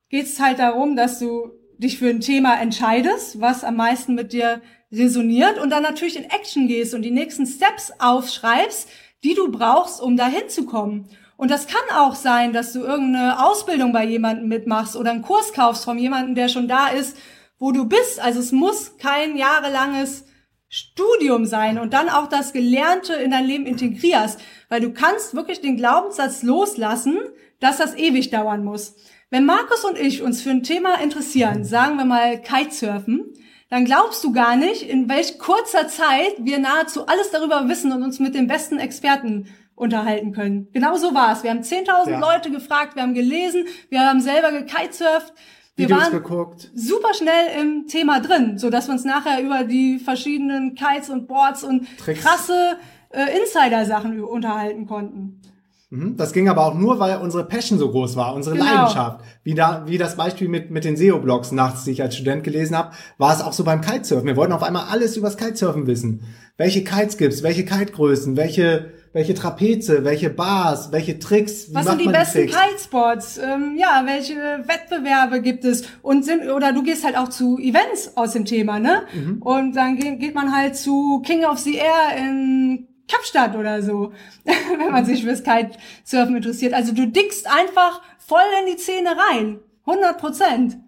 [0.08, 4.32] geht es halt darum, dass du dich für ein Thema entscheidest, was am meisten mit
[4.32, 8.88] dir resoniert und dann natürlich in Action gehst und die nächsten Steps aufschreibst,
[9.24, 11.08] die du brauchst, um dahin zu kommen.
[11.43, 15.53] Und das kann auch sein, dass du irgendeine Ausbildung bei jemandem mitmachst oder einen Kurs
[15.53, 17.16] kaufst von jemandem, der schon da ist,
[17.59, 18.20] wo du bist.
[18.20, 20.24] Also es muss kein jahrelanges
[20.68, 25.61] Studium sein und dann auch das Gelernte in dein Leben integrierst, weil du kannst wirklich
[25.61, 27.18] den Glaubenssatz loslassen,
[27.59, 28.95] dass das ewig dauern muss.
[29.28, 33.32] Wenn Markus und ich uns für ein Thema interessieren, sagen wir mal Kitesurfen,
[33.68, 38.05] dann glaubst du gar nicht, in welch kurzer Zeit wir nahezu alles darüber wissen und
[38.05, 40.68] uns mit den besten Experten unterhalten können.
[40.72, 41.42] Genau so war es.
[41.42, 42.18] Wir haben 10.000 ja.
[42.20, 45.32] Leute gefragt, wir haben gelesen, wir haben selber gekitesurft.
[45.74, 46.70] Wir Videos waren geguckt.
[46.74, 51.26] super schnell im Thema drin, so dass wir uns nachher über die verschiedenen Kites und
[51.26, 52.20] Boards und Tricks.
[52.22, 52.76] krasse
[53.10, 55.40] äh, Insider-Sachen unterhalten konnten.
[55.88, 56.16] Mhm.
[56.18, 58.66] Das ging aber auch nur, weil unsere Passion so groß war, unsere Genau.
[58.66, 59.20] Leidenschaft.
[59.44, 62.76] Wie, da, wie das Beispiel mit, mit den SEO-Blogs nachts, die ich als Student gelesen
[62.76, 64.26] habe, war es auch so beim Kitesurfen.
[64.26, 66.22] Wir wollten auf einmal alles übers Kitesurfen wissen.
[66.58, 72.00] Welche Kites gibt's, welche Kitegrößen, welche, welche Trapeze, welche Bars, welche Tricks, wie Was sind
[72.00, 72.46] die besten?
[72.46, 73.36] Kitespots?
[73.38, 75.84] Ähm, ja, welche Wettbewerbe gibt es?
[76.00, 79.02] Und sind, oder du gehst halt auch zu Events aus dem Thema, ne?
[79.12, 79.42] Mhm.
[79.42, 84.14] Und dann geht, geht man halt zu King of the Air in Kapstadt oder so,
[84.44, 86.72] wenn man sich fürs Kitesurfen interessiert.
[86.72, 89.60] Also du dickst einfach voll in die Szene rein.
[89.84, 90.78] 100 Prozent.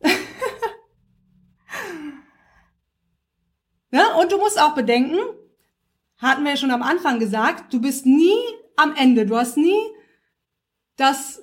[3.90, 5.18] ja, und du musst auch bedenken,
[6.20, 8.36] hatten wir ja schon am Anfang gesagt, du bist nie
[8.76, 9.26] am Ende.
[9.26, 9.80] Du hast nie
[10.96, 11.42] das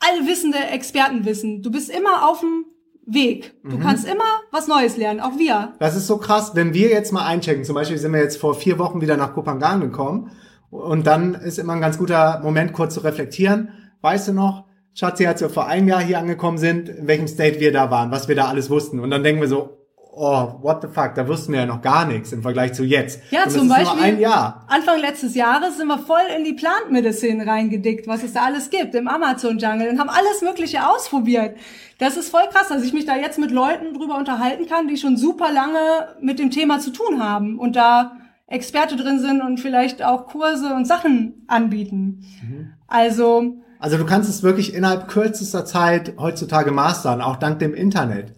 [0.00, 1.62] allwissende Expertenwissen.
[1.62, 2.66] Du bist immer auf dem
[3.04, 3.54] Weg.
[3.64, 5.74] Du kannst immer was Neues lernen, auch wir.
[5.80, 8.54] Das ist so krass, wenn wir jetzt mal einchecken, zum Beispiel sind wir jetzt vor
[8.54, 10.30] vier Wochen wieder nach Kopangan gekommen
[10.70, 13.70] und dann ist immer ein ganz guter Moment, kurz zu reflektieren.
[14.02, 17.60] Weißt du noch, Schatzi, als wir vor einem Jahr hier angekommen sind, in welchem State
[17.60, 19.00] wir da waren, was wir da alles wussten.
[19.00, 19.81] Und dann denken wir so,
[20.14, 23.20] oh, what the fuck, da wussten wir ja noch gar nichts im Vergleich zu jetzt.
[23.30, 24.24] Ja, zum Beispiel.
[24.68, 28.70] Anfang letztes Jahres sind wir voll in die Plant Medicine reingedickt, was es da alles
[28.70, 31.56] gibt im Amazon Jungle und haben alles Mögliche ausprobiert.
[31.98, 34.96] Das ist voll krass, dass ich mich da jetzt mit Leuten drüber unterhalten kann, die
[34.96, 35.78] schon super lange
[36.20, 40.74] mit dem Thema zu tun haben und da Experte drin sind und vielleicht auch Kurse
[40.74, 42.26] und Sachen anbieten.
[42.42, 42.74] Mhm.
[42.86, 48.34] Also, Also du kannst es wirklich innerhalb kürzester Zeit heutzutage mastern, auch dank dem Internet.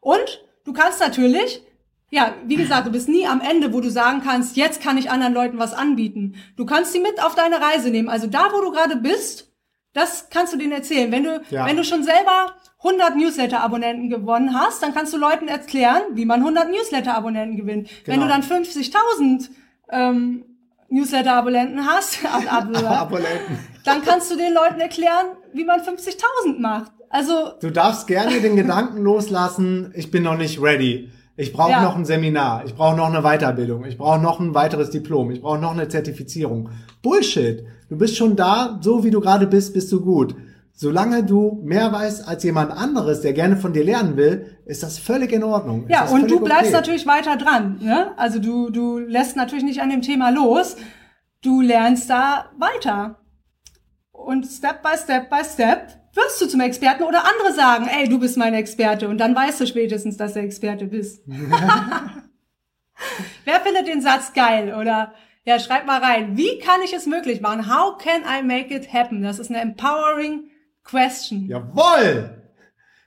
[0.00, 1.62] Und du kannst natürlich,
[2.10, 5.10] ja, wie gesagt, du bist nie am Ende, wo du sagen kannst, jetzt kann ich
[5.10, 6.34] anderen Leuten was anbieten.
[6.56, 8.08] Du kannst sie mit auf deine Reise nehmen.
[8.08, 9.48] Also da, wo du gerade bist,
[9.92, 11.10] das kannst du denen erzählen.
[11.10, 11.66] Wenn du, Ja.
[11.66, 12.54] wenn du schon selber
[12.84, 17.90] 100 Newsletter-Abonnenten gewonnen hast, dann kannst du Leuten erklären, wie man 100 Newsletter-Abonnenten gewinnt.
[18.06, 18.26] Wenn Genau.
[18.26, 19.50] du dann 50.000
[19.90, 20.44] ähm,
[20.88, 23.58] Newsletter-Abonnenten hast, ab, ab, Abonnenten.
[23.84, 26.92] dann kannst du den Leuten erklären, wie man 50.000 macht.
[27.10, 31.10] Also Du darfst gerne den Gedanken loslassen, ich bin noch nicht ready.
[31.36, 31.82] Ich brauche Ja.
[31.82, 35.40] noch ein Seminar, ich brauche noch eine Weiterbildung, ich brauche noch ein weiteres Diplom, ich
[35.40, 36.70] brauche noch eine Zertifizierung.
[37.02, 37.64] Bullshit.
[37.88, 40.34] Du bist schon da, so wie du gerade bist, bist du gut.
[40.72, 44.98] Solange du mehr weißt als jemand anderes, der gerne von dir lernen will, ist das
[44.98, 45.84] völlig in Ordnung.
[45.84, 46.72] Ist Ja, und du bleibst okay.
[46.72, 47.78] natürlich weiter dran.
[47.82, 48.12] Ne?
[48.16, 50.76] Also du, du lässt natürlich nicht an dem Thema los.
[51.42, 53.18] Du lernst da weiter.
[54.12, 58.18] Und Step by Step by Step wirst du zum Experten oder andere sagen, ey, du
[58.18, 59.08] bist mein Experte.
[59.08, 61.22] Und dann weißt du spätestens, dass du Experte bist.
[63.44, 64.74] Wer findet den Satz geil?
[64.74, 66.36] Oder ja, schreib mal rein.
[66.36, 67.68] Wie kann ich es möglich machen?
[67.68, 69.22] How can I make it happen?
[69.22, 70.50] Das ist eine empowering
[70.84, 71.46] question.
[71.46, 72.36] Jawohl!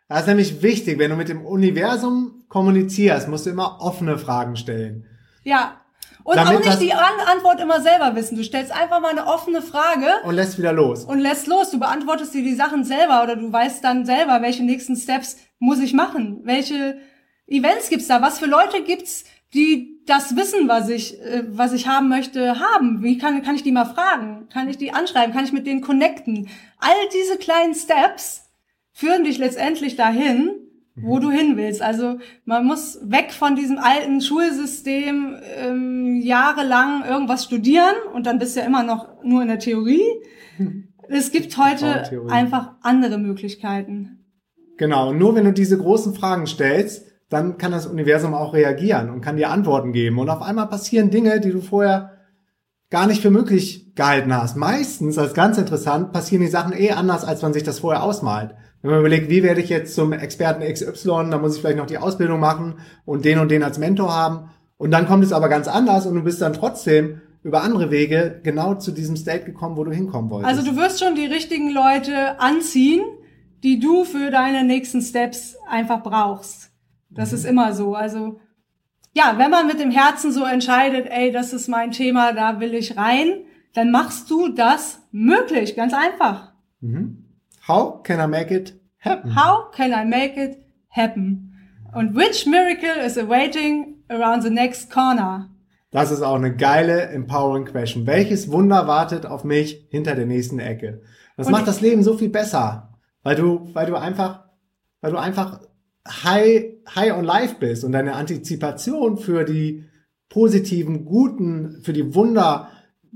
[0.07, 4.55] Das ist nämlich wichtig, wenn du mit dem Universum kommunizierst, musst du immer offene Fragen
[4.55, 5.05] stellen.
[5.43, 5.81] Ja.
[6.23, 8.37] Und Damit auch nicht die An Antwort immer selber wissen.
[8.37, 11.03] Du stellst einfach mal eine offene Frage Und lässt wieder los.
[11.03, 11.69] und lässt los.
[11.71, 15.79] Du beantwortest dir die Sachen selber oder du weißt dann selber, welche nächsten Steps muss
[15.79, 16.39] ich machen?
[16.43, 16.97] Welche
[17.47, 18.21] Events gibt's da?
[18.21, 23.03] Was für Leute gibt's, die das Wissen, was ich, äh, was ich haben möchte, haben?
[23.03, 24.47] Wie kann, kann ich die mal fragen?
[24.51, 25.33] Kann ich die anschreiben?
[25.33, 26.49] Kann ich mit denen connecten?
[26.79, 28.43] All diese kleinen Steps
[28.91, 30.51] führen dich letztendlich dahin,
[30.95, 31.81] wo du hin willst.
[31.81, 38.55] Also man muss weg von diesem alten Schulsystem ähm, jahrelang irgendwas studieren und dann bist
[38.55, 40.03] du ja immer noch nur in der Theorie.
[41.09, 44.23] Es gibt heute einfach andere Möglichkeiten.
[44.77, 49.09] Genau, und nur wenn du diese großen Fragen stellst, dann kann das Universum auch reagieren
[49.09, 50.17] und kann dir Antworten geben.
[50.17, 52.13] Und auf einmal passieren Dinge, die du vorher
[52.89, 54.55] gar nicht für möglich gehalten hast.
[54.55, 58.01] Meistens, das ist ganz interessant, passieren die Sachen eh anders, als man sich das vorher
[58.01, 58.55] ausmalt.
[58.83, 61.85] Wenn man überlegt, wie werde ich jetzt zum Experten XY, dann muss ich vielleicht noch
[61.85, 62.75] die Ausbildung machen
[63.05, 64.49] und den und den als Mentor haben.
[64.77, 68.41] Und dann kommt es aber ganz anders und du bist dann trotzdem über andere Wege
[68.43, 70.49] genau zu diesem State gekommen, wo du hinkommen wolltest.
[70.49, 73.01] Also du wirst schon die richtigen Leute anziehen,
[73.63, 76.71] die du für deine nächsten Steps einfach brauchst.
[77.09, 77.95] Das ist immer so.
[77.95, 78.41] Also
[79.13, 82.73] ja, wenn man mit dem Herzen so entscheidet, ey, das ist mein Thema, da will
[82.73, 86.51] ich rein, dann machst du das möglich, ganz einfach.
[87.67, 89.35] How can I make it happen?
[89.35, 90.57] How can I make it
[90.89, 91.53] happen?
[91.93, 95.49] Und which miracle is awaiting around the next corner?
[95.91, 98.07] Das ist auch eine geile, empowering question.
[98.07, 101.01] Welches Wunder wartet auf mich hinter der nächsten Ecke?
[101.37, 104.43] Das Und macht das Leben so viel besser, weil du, weil du einfach,
[105.01, 105.61] weil du einfach
[106.07, 109.85] high, high on life bist und deine Antizipation für die
[110.29, 112.69] positiven, guten, für die Wunder,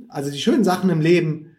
[0.07, 1.56] also die schönen Sachen im Leben,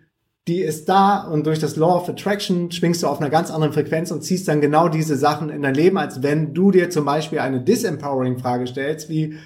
[0.48, 3.72] die ist da und durch das Law of Attraction schwingst du auf einer ganz anderen
[3.72, 7.04] Frequenz und ziehst dann genau diese Sachen in dein Leben, als wenn du dir zum
[7.04, 9.38] Beispiel eine disempowering Frage stellst, wie,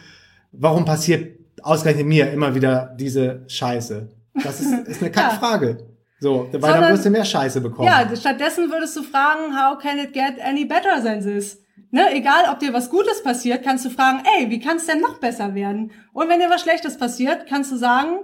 [0.53, 4.09] warum passiert ausgerechnet mir immer wieder diese Scheiße?
[4.43, 5.89] Das ist, ist eine Kackfrage.
[6.21, 7.89] So, weil Sondern, dann wirst du mehr Scheiße bekommen.
[7.89, 11.59] Ja, stattdessen würdest du fragen, how can it get any better than this?
[11.91, 15.01] Ne, egal, ob dir was Gutes passiert, kannst du fragen, ey, wie kann es denn
[15.01, 15.91] noch besser werden?
[16.13, 18.21] Und wenn dir was Schlechtes passiert, kannst du sagen,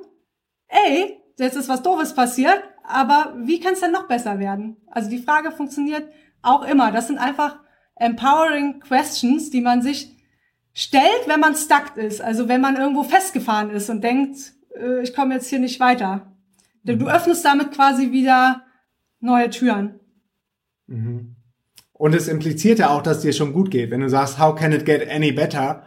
[0.68, 4.76] ey, jetzt ist was Doofes passiert, aber wie kann es denn noch besser werden?
[4.90, 6.08] Also die Frage funktioniert
[6.42, 6.92] auch immer.
[6.92, 7.58] Das sind einfach
[7.96, 10.16] empowering questions, die man sich
[10.72, 12.20] stellt, wenn man stuck ist.
[12.20, 16.32] Also wenn man irgendwo festgefahren ist und denkt, äh, ich komme jetzt hier nicht weiter.
[16.84, 17.08] Du mhm.
[17.08, 18.62] öffnest damit quasi wieder
[19.20, 20.00] neue Türen.
[20.86, 21.36] Mhm.
[21.92, 23.90] Und es impliziert ja auch, dass dir schon gut geht.
[23.90, 25.82] Wenn du sagst, how can it get any better,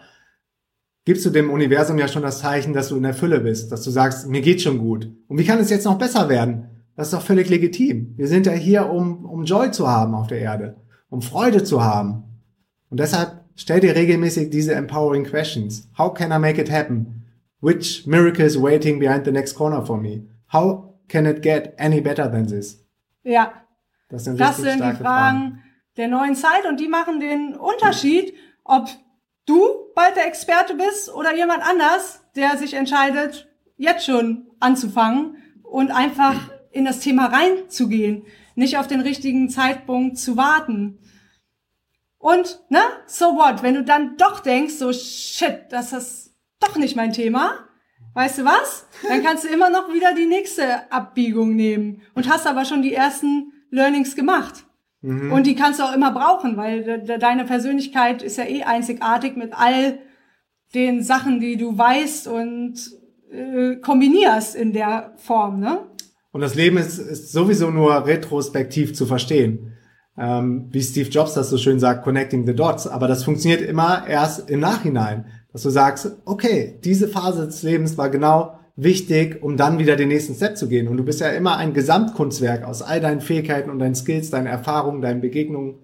[1.06, 3.84] gibst du dem Universum ja schon das Zeichen, dass du in der Fülle bist, dass
[3.84, 5.10] du sagst, mir geht schon gut.
[5.28, 6.70] Und wie kann es jetzt noch besser werden?
[6.96, 8.14] Das ist doch völlig legitim.
[8.18, 10.76] Wir sind ja hier, um, um Joy zu haben auf der Erde,
[11.10, 12.24] um Freude zu haben.
[12.90, 15.90] Und deshalb stell dir regelmäßig diese empowering questions.
[15.98, 17.24] How can I make it happen?
[17.62, 20.28] Which miracle is waiting behind the next corner for me?
[20.52, 22.86] How can it get any better than this?
[23.24, 23.54] Ja.
[24.10, 25.64] Das sind, das sind die Fragen, Fragen
[25.96, 28.34] der neuen Zeit und die machen den Unterschied,
[28.64, 28.90] ob
[29.46, 35.92] du bald der Experte bist oder jemand anders, der sich entscheidet, jetzt schon anzufangen und
[35.92, 38.26] einfach in das Thema reinzugehen,
[38.56, 41.00] nicht auf den richtigen Zeitpunkt zu warten.
[42.18, 46.96] Und, ne, so what, wenn du dann doch denkst, so shit, das ist doch nicht
[46.96, 47.68] mein Thema,
[48.14, 48.86] weißt du was?
[49.08, 52.94] Dann kannst du immer noch wieder die nächste Abbiegung nehmen und hast aber schon die
[52.94, 54.66] ersten Learnings gemacht.
[55.02, 55.32] Mhm.
[55.32, 58.64] Und die kannst du auch immer brauchen, weil de de deine Persönlichkeit ist ja eh
[58.64, 60.00] einzigartig mit all
[60.74, 62.76] den Sachen, die du weißt und
[63.32, 65.80] äh, kombinierst in der Form, ne?
[66.32, 69.74] Und das Leben ist, ist sowieso nur retrospektiv zu verstehen.
[70.18, 72.88] Ähm, wie Steve Jobs das so schön sagt, connecting the dots.
[72.88, 77.98] Aber das funktioniert immer erst im Nachhinein, dass du sagst, okay, diese Phase des Lebens
[77.98, 80.88] war genau wichtig, um dann wieder den nächsten Step zu gehen.
[80.88, 84.48] Und du bist ja immer ein Gesamtkunstwerk aus all deinen Fähigkeiten und deinen Skills, deinen
[84.48, 85.76] Erfahrungen, deinen Begegnungen,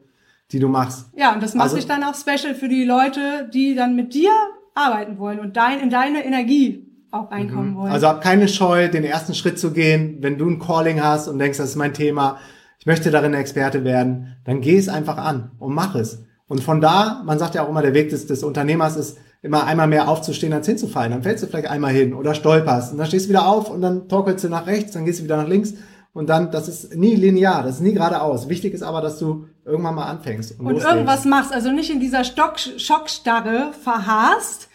[0.51, 1.07] die du machst.
[1.15, 4.13] Ja, und das macht also, dich dann auch special für die Leute, die dann mit
[4.13, 4.31] dir
[4.73, 7.75] arbeiten wollen und dein, in deine Energie auch reinkommen mhm.
[7.75, 7.91] wollen.
[7.91, 10.17] Also hab keine Scheu, den ersten Schritt zu gehen.
[10.21, 12.37] Wenn du ein Calling hast und denkst, das ist mein Thema,
[12.79, 16.23] ich möchte darin Experte werden, dann geh es einfach an und mach es.
[16.47, 19.65] Und von da, man sagt ja auch immer, der Weg des, des Unternehmers ist, immer
[19.65, 21.11] einmal mehr aufzustehen, als hinzufallen.
[21.11, 23.81] Dann fällst du vielleicht einmal hin oder stolperst und dann stehst du wieder auf und
[23.81, 25.73] dann torkelst du nach rechts, dann gehst du wieder nach links
[26.13, 28.49] und dann, das ist nie linear, das ist nie geradeaus.
[28.49, 30.59] Wichtig ist aber, dass du irgendwann mal anfängst.
[30.59, 34.69] Und, und irgendwas machst, also nicht in dieser Stock Schockstarre verharrst,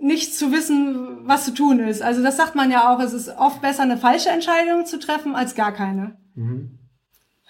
[0.00, 2.02] nicht zu wissen, was zu tun ist.
[2.02, 5.34] Also das sagt man ja auch, es ist oft besser, eine falsche Entscheidung zu treffen,
[5.34, 6.16] als gar keine.
[6.34, 6.78] Mhm.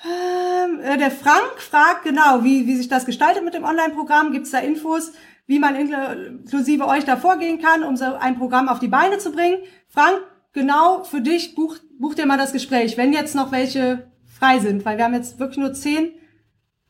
[0.04, 4.32] Ähm, äh, der Frank fragt genau, wie, wie sich das gestaltet mit dem Online-Programm.
[4.32, 5.12] Gibt es da Infos?
[5.46, 9.32] Wie man inklusive euch da vorgehen kann, um so ein Programm auf die Beine zu
[9.32, 9.58] bringen.
[9.88, 10.20] Frank,
[10.52, 14.84] genau für dich, buch, buch dir mal das Gespräch, wenn jetzt noch welche frei sind,
[14.84, 16.12] weil wir haben jetzt wirklich nur zehn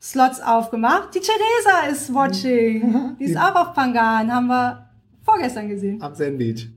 [0.00, 1.14] Slots aufgemacht.
[1.14, 3.16] Die Theresa ist watching.
[3.18, 4.90] Die ist auch auf Pangan, haben wir
[5.22, 6.02] vorgestern gesehen.
[6.02, 6.68] Am Sandbeach.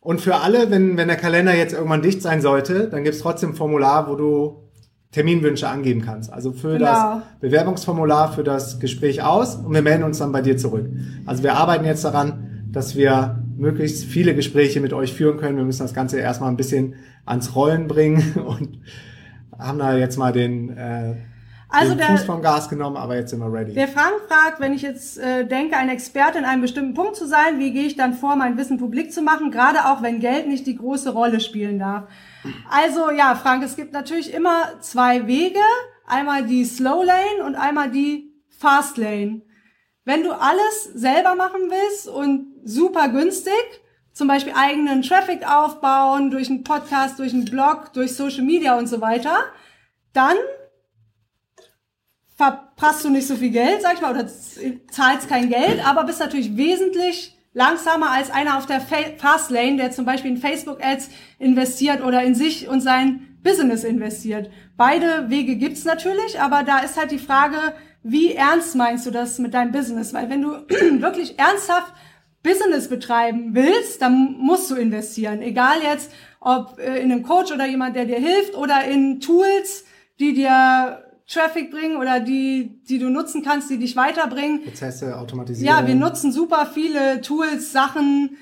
[0.00, 3.50] Und für alle, wenn, wenn der Kalender jetzt irgendwann dicht sein sollte, dann gibt's trotzdem
[3.50, 4.69] ein Formular, wo du
[5.12, 6.32] Terminwünsche angeben kannst.
[6.32, 6.84] Also für genau.
[6.84, 10.88] das Bewerbungsformular für das Gespräch aus und wir melden uns dann bei dir zurück.
[11.26, 15.56] Also wir arbeiten jetzt daran, dass wir möglichst viele Gespräche mit euch führen können.
[15.56, 16.94] Wir müssen das Ganze erstmal ein bisschen
[17.26, 18.78] ans Rollen bringen und
[19.58, 21.16] haben da jetzt mal den, äh,
[21.70, 23.74] also den der, Fuß vom Gas genommen, aber jetzt sind wir ready.
[23.74, 27.26] Der Frank fragt, wenn ich jetzt äh, denke, ein Experte in einem bestimmten Punkt zu
[27.26, 30.48] sein, wie gehe ich dann vor, mein Wissen publik zu machen, gerade auch wenn Geld
[30.48, 32.04] nicht die große Rolle spielen darf.
[32.70, 35.60] Also ja, Frank, es gibt natürlich immer zwei Wege.
[36.06, 39.42] Einmal die Slow Lane und einmal die Fast Lane.
[40.04, 43.52] Wenn du alles selber machen willst und super günstig,
[44.12, 48.88] zum Beispiel eigenen Traffic aufbauen, durch einen Podcast, durch einen Blog, durch Social Media und
[48.88, 49.44] so weiter,
[50.12, 50.36] dann
[52.40, 56.20] verpasst du nicht so viel Geld, sag ich mal, oder zahlst kein Geld, aber bist
[56.20, 62.22] natürlich wesentlich langsamer als einer auf der Fastlane, der zum Beispiel in Facebook-Ads investiert oder
[62.22, 64.50] in sich und sein Business investiert.
[64.78, 67.58] Beide Wege gibt's natürlich, aber da ist halt die Frage,
[68.02, 70.14] wie ernst meinst du das mit deinem Business?
[70.14, 70.52] Weil wenn du
[71.02, 71.92] wirklich ernsthaft
[72.42, 75.42] Business betreiben willst, dann musst du investieren.
[75.42, 76.10] Egal jetzt,
[76.40, 79.84] ob äh, in einem Coach oder jemand, der dir hilft oder in Tools,
[80.18, 84.64] die dir Traffic bringen oder die, die du nutzen kannst, die dich weiterbringen.
[84.64, 85.66] Prozesse automatisieren.
[85.66, 88.36] Ja, wir nutzen super viele Tools, Sachen,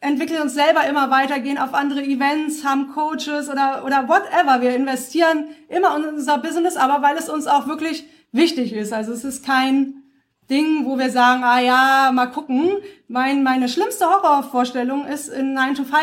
[0.00, 4.62] entwickeln uns selber immer weiter, gehen auf andere Events, haben Coaches oder, oder whatever.
[4.62, 8.92] Wir investieren immer in unser Business, aber weil es uns auch wirklich wichtig ist.
[8.92, 10.02] Also es ist kein
[10.48, 12.70] Dingen, wo wir sagen, ah ja, mal gucken.
[13.06, 15.96] Mein, meine schlimmste Horrorvorstellung ist in 9 to 5,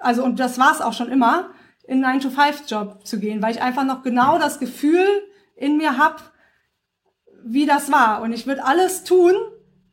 [0.00, 1.50] also und das war's auch schon immer,
[1.86, 5.06] in 9 to 5 Job zu gehen, weil ich einfach noch genau das Gefühl
[5.56, 6.32] in mir hab,
[7.44, 8.22] wie das war.
[8.22, 9.34] Und ich würde alles tun,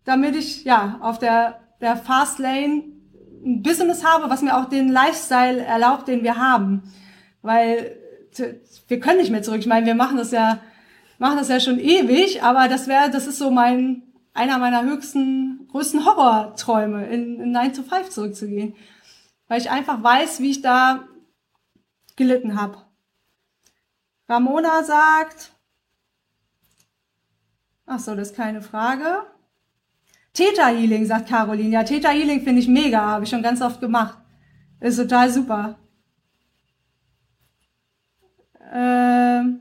[0.06, 2.84] damit ich ja auf der, der Fast Lane
[3.44, 6.84] ein Business habe, was mir auch den Lifestyle erlaubt, den wir haben.
[7.42, 7.98] Weil
[8.88, 9.60] wir können nicht mehr zurück.
[9.60, 10.60] Ich meine, wir machen das ja,
[11.18, 15.68] machen das ja schon ewig, aber das wäre, das ist so mein, einer meiner höchsten,
[15.72, 18.76] größten Horrorträume, in, in 9 to 5 zurückzugehen.
[19.48, 21.04] Weil ich einfach weiß, wie ich da
[22.22, 22.78] gelitten habe.
[24.30, 25.52] Ramona sagt,
[27.88, 29.24] ach so, das ist keine Frage.
[30.34, 31.72] Theta Healing, sagt Caroline.
[31.72, 34.18] Ja, Theta Healing finde ich mega, habe ich schon ganz oft gemacht.
[34.80, 35.80] Ist total super.
[38.72, 39.60] Ähm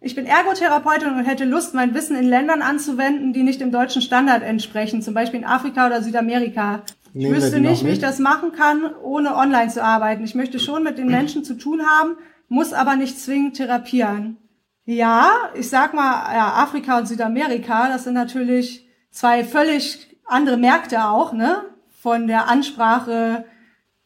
[0.00, 4.02] ich bin Ergotherapeutin und hätte Lust, mein Wissen in Ländern anzuwenden, die nicht dem deutschen
[4.02, 6.82] Standard entsprechen, zum Beispiel in Afrika oder Südamerika.
[7.16, 10.24] Ich wüsste nicht, wie ich das machen kann, ohne online zu arbeiten.
[10.24, 12.16] Ich möchte schon mit den Menschen zu tun haben,
[12.48, 14.36] muss aber nicht zwingend therapieren.
[14.84, 21.04] Ja, ich sag mal, ja, Afrika und Südamerika, das sind natürlich zwei völlig andere Märkte
[21.04, 21.62] auch, ne?
[22.00, 23.44] Von der Ansprache,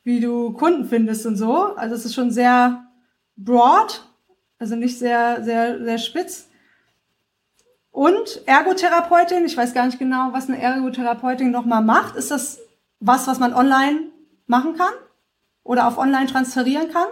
[0.04, 1.74] wie du Kunden findest und so.
[1.76, 2.84] Also es ist schon sehr
[3.36, 4.04] broad,
[4.58, 6.48] also nicht sehr, sehr, sehr spitz.
[7.90, 12.14] Und Ergotherapeutin, ich weiß gar nicht genau, was eine Ergotherapeutin nochmal macht.
[12.14, 12.60] Ist das
[13.00, 14.08] was, was man online
[14.46, 14.92] machen kann?
[15.62, 17.08] Oder auf online transferieren kann?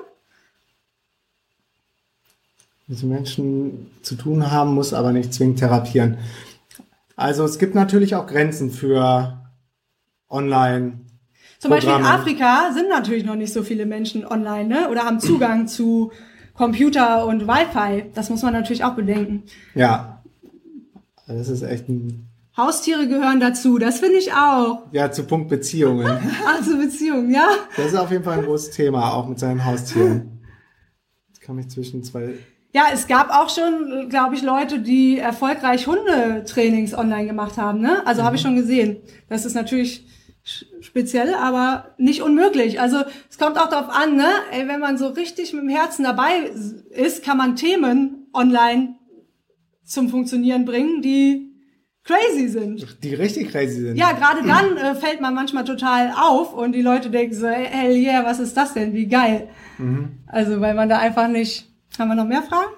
[2.86, 6.18] Mit Menschen zu tun haben, muss aber nicht zwingend therapieren.
[7.16, 9.38] Also es gibt natürlich auch Grenzen für
[10.28, 11.00] online.
[11.58, 14.88] Zum Beispiel in Afrika sind natürlich noch nicht so viele Menschen online, ne?
[14.90, 16.12] Oder haben Zugang zu
[16.54, 18.10] Computer und Wi-Fi.
[18.14, 19.44] Das muss man natürlich auch bedenken.
[19.74, 20.22] Ja.
[21.26, 22.25] Das ist echt ein.
[22.56, 24.86] Haustiere gehören dazu, das finde ich auch.
[24.90, 26.06] Ja, zu Punkt Beziehungen.
[26.46, 27.48] Ach, zu Beziehungen, ja.
[27.76, 30.40] Das ist auf jeden Fall ein großes Thema, auch mit seinen Haustieren.
[31.28, 32.34] Jetzt kann ich zwischen zwei
[32.76, 37.80] ja, es gab auch schon, glaube ich, Leute, die erfolgreich Hundetrainings online gemacht haben.
[37.80, 38.06] Ne?
[38.06, 38.26] Also mhm.
[38.26, 38.98] habe ich schon gesehen.
[39.30, 40.06] Das ist natürlich
[40.80, 42.78] speziell, aber nicht unmöglich.
[42.78, 42.98] Also
[43.30, 44.28] es kommt auch darauf an, ne?
[44.52, 46.50] Ey, wenn man so richtig mit dem Herzen dabei
[46.90, 48.96] ist, kann man Themen online
[49.82, 51.45] zum Funktionieren bringen, die
[52.06, 53.02] crazy sind.
[53.02, 53.96] Die richtig crazy sind.
[53.96, 57.96] Ja, gerade dann äh, fällt man manchmal total auf und die Leute denken so, hell
[57.96, 58.94] yeah, was ist das denn?
[58.94, 59.48] Wie geil.
[59.78, 60.20] Mhm.
[60.26, 62.72] Also weil man da einfach nicht haben wir noch mehr Fragen?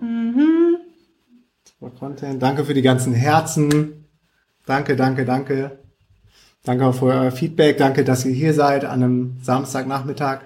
[0.00, 0.76] Mhm.
[1.98, 2.42] Content.
[2.42, 4.06] Danke für die ganzen Herzen.
[4.66, 5.78] Danke, danke, danke.
[6.64, 7.76] Danke auch für euer Feedback.
[7.76, 10.40] Danke, dass ihr hier seid an einem Samstagnachmittag.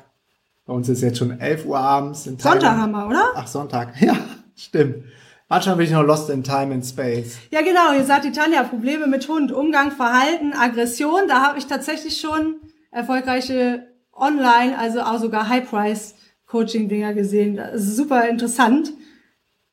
[0.66, 2.24] Bei uns ist jetzt schon 11 Uhr abends.
[2.24, 3.24] Sonntag haben wir, oder?
[3.34, 3.94] Ach, Sonntag.
[4.00, 4.16] Ja,
[4.58, 5.04] stimmt.
[5.48, 7.38] Manchmal bin ich noch lost in time and space.
[7.50, 7.92] Ja, genau.
[7.94, 11.26] Ihr sagt die Tanja, Probleme mit Hund, Umgang, Verhalten, Aggression.
[11.26, 12.56] Da habe ich tatsächlich schon
[12.90, 17.56] erfolgreiche online, also auch sogar High-Price-Coaching-Dinger gesehen.
[17.56, 18.92] Das ist super interessant,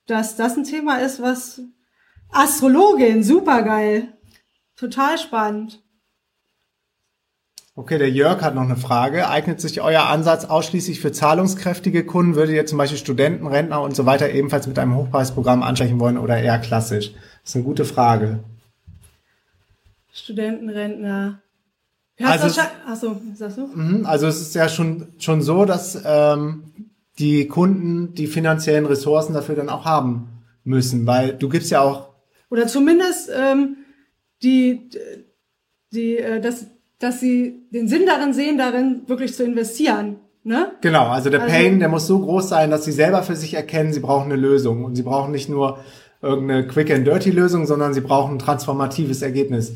[0.08, 1.62] dass das ein Thema ist, was
[2.32, 4.14] Astrologin, super geil.
[4.78, 5.82] Total spannend.
[7.78, 9.28] Okay, der Jörg hat noch eine Frage.
[9.28, 12.36] Eignet sich euer Ansatz ausschließlich für zahlungskräftige Kunden?
[12.36, 16.18] Würdet ihr zum Beispiel Studenten, Rentner und so weiter ebenfalls mit einem Hochpreisprogramm ansprechen wollen
[16.18, 17.12] oder eher klassisch?
[17.12, 18.40] Das ist eine gute Frage.
[20.14, 21.42] Studenten, Rentner.
[22.24, 23.68] Also, achso, sagst du?
[23.68, 26.64] Mhm, also es ist ja schon, schon so, dass ähm,
[27.20, 30.30] die Kunden die finanziellen Ressourcen dafür dann auch haben
[30.64, 32.12] müssen, weil du gibst ja auch.
[32.50, 33.76] Oder zumindest ähm,
[34.42, 34.90] die,
[35.92, 36.40] die, äh,
[37.00, 40.18] dass, sie den Sinn darin sehen, darin wirklich zu investieren.
[40.44, 40.72] Ne?
[40.82, 43.56] Genau, also der also, Pain, der muss so groß sein, dass sie selber für sich
[43.56, 44.86] erkennen, sie brauchen eine Lösung.
[44.86, 45.80] Und sie brauchen nicht nur
[46.22, 49.76] irgendeine Quick and Dirty Lösung, sondern sie brauchen ein transformatives Ergebnis.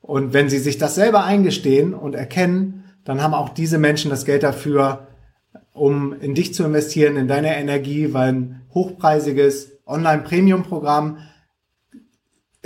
[0.00, 4.24] Und wenn sie sich das selber eingestehen und erkennen, dann haben auch diese Menschen das
[4.24, 5.08] Geld dafür,
[5.72, 11.18] um in dich zu investieren, in deine Energie, weil ein hochpreisiges Online-Premium-Programm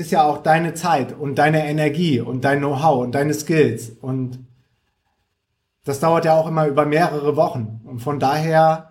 [0.00, 3.90] ist ja auch deine Zeit und deine Energie und dein Know-how und deine Skills.
[4.00, 4.40] Und
[5.84, 7.80] das dauert ja auch immer über mehrere Wochen.
[7.84, 8.90] Und von daher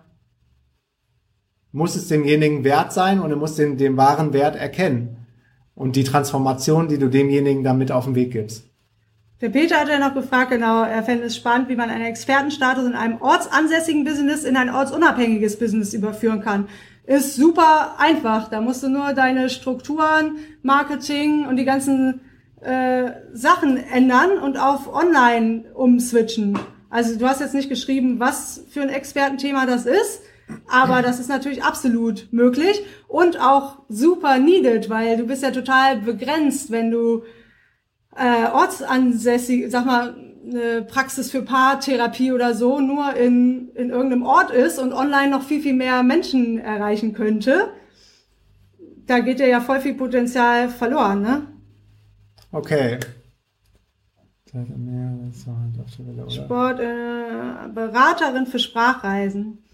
[1.72, 5.26] muss es demjenigen wert sein und er muss den, den wahren Wert erkennen
[5.74, 8.70] und die Transformation, die du demjenigen damit auf den Weg gibst.
[9.40, 12.84] Der Peter hat ja noch gefragt, genau, er fände es spannend, wie man einen Expertenstatus
[12.84, 16.68] in einem ortsansässigen Business in ein ortsunabhängiges Business überführen kann.
[17.10, 18.48] Ist super einfach.
[18.48, 22.20] Da musst du nur deine Strukturen, Marketing und die ganzen
[22.60, 26.56] äh, Sachen ändern und auf Online umswitchen.
[26.88, 30.20] Also du hast jetzt nicht geschrieben, was für ein Expertenthema das ist,
[30.68, 35.98] Aber das ist natürlich absolut möglich und auch super needed, weil du bist ja total
[35.98, 37.22] begrenzt, wenn du
[38.16, 40.14] äh, ortsansässig, sag mal,
[40.44, 45.42] eine Praxis für Paartherapie oder so nur in, in irgendeinem Ort ist und online noch
[45.42, 47.72] viel, viel mehr Menschen erreichen könnte.
[49.06, 51.46] Da geht ja voll viel Potenzial verloren, ne?
[52.52, 52.98] Okay.
[56.28, 59.64] Sport, äh, Beraterin für Sprachreisen.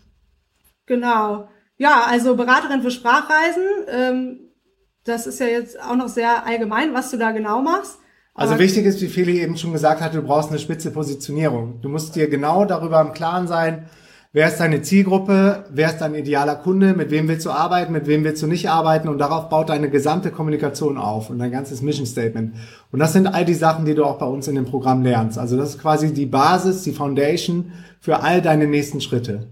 [0.86, 1.48] Genau.
[1.78, 3.64] Ja, also Beraterin für Sprachreisen.
[3.88, 4.40] Ähm,
[5.04, 7.98] das ist ja jetzt auch noch sehr allgemein, was du da genau machst.
[8.36, 11.80] Also Aber wichtig ist, wie Feli eben schon gesagt hat, du brauchst eine spitze Positionierung.
[11.80, 13.86] Du musst dir genau darüber im Klaren sein,
[14.34, 18.06] wer ist deine Zielgruppe, wer ist dein idealer Kunde, mit wem willst du arbeiten, mit
[18.06, 21.80] wem willst du nicht arbeiten und darauf baut deine gesamte Kommunikation auf und dein ganzes
[21.80, 22.54] Mission Statement.
[22.92, 25.38] Und das sind all die Sachen, die du auch bei uns in dem Programm lernst.
[25.38, 29.46] Also das ist quasi die Basis, die Foundation für all deine nächsten Schritte.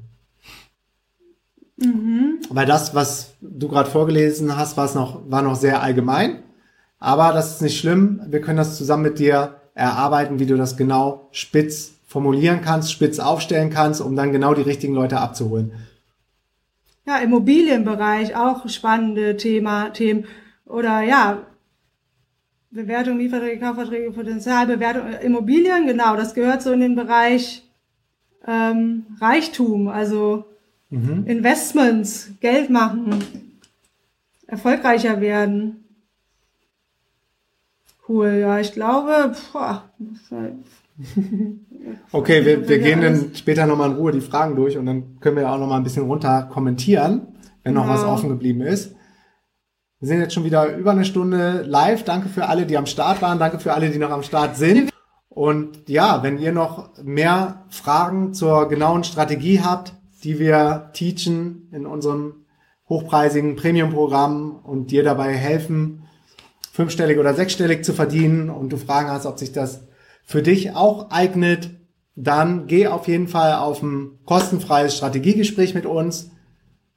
[1.79, 2.41] Mhm.
[2.51, 6.44] Weil das, was du gerade vorgelesen hast, war noch, war noch sehr allgemein.
[7.05, 8.23] Aber das ist nicht schlimm.
[8.29, 13.19] Wir können das zusammen mit dir erarbeiten, wie du das genau spitz formulieren kannst, spitz
[13.19, 15.73] aufstellen kannst, um dann genau die richtigen Leute abzuholen.
[17.07, 20.25] Ja, Immobilienbereich, auch spannende Thema, Themen.
[20.65, 21.43] Oder ja,
[22.71, 27.69] Bewertung, Mietverträge, Kaufverträge, Potenzialbewertung, Immobilien, genau, das gehört so in den Bereich
[28.49, 30.47] ähm, Reichtum, also
[30.89, 31.25] mhm.
[31.27, 33.61] Investments, Geld machen,
[34.47, 35.84] erfolgreicher werden.
[38.09, 39.85] Cool, ja, ich glaube, boah,
[42.13, 45.37] Okay, wir, wir gehen dann später nochmal in Ruhe die Fragen durch und dann können
[45.37, 47.29] wir auch nochmal ein bisschen runter kommentieren,
[47.63, 48.95] wenn noch was offen geblieben ist.
[50.01, 52.05] Wir sind jetzt schon wieder über eine Stunde live.
[52.05, 53.39] Danke für alle, die am Start waren.
[53.39, 54.91] Danke für alle, die noch am Start sind.
[55.29, 61.87] Und ja, wenn ihr noch mehr Fragen zur genauen Strategie habt, die wir teachen in
[61.87, 62.45] unserem
[62.89, 66.04] hochpreisigen Premium-Programm und dir dabei helfen,
[66.75, 69.83] fünfstellig oder sechsstellig zu verdienen und du Fragen hast, ob sich das
[70.25, 71.71] für dich auch eignet,
[72.17, 76.33] dann geh auf jeden Fall auf ein kostenfreies Strategiegespräch mit uns.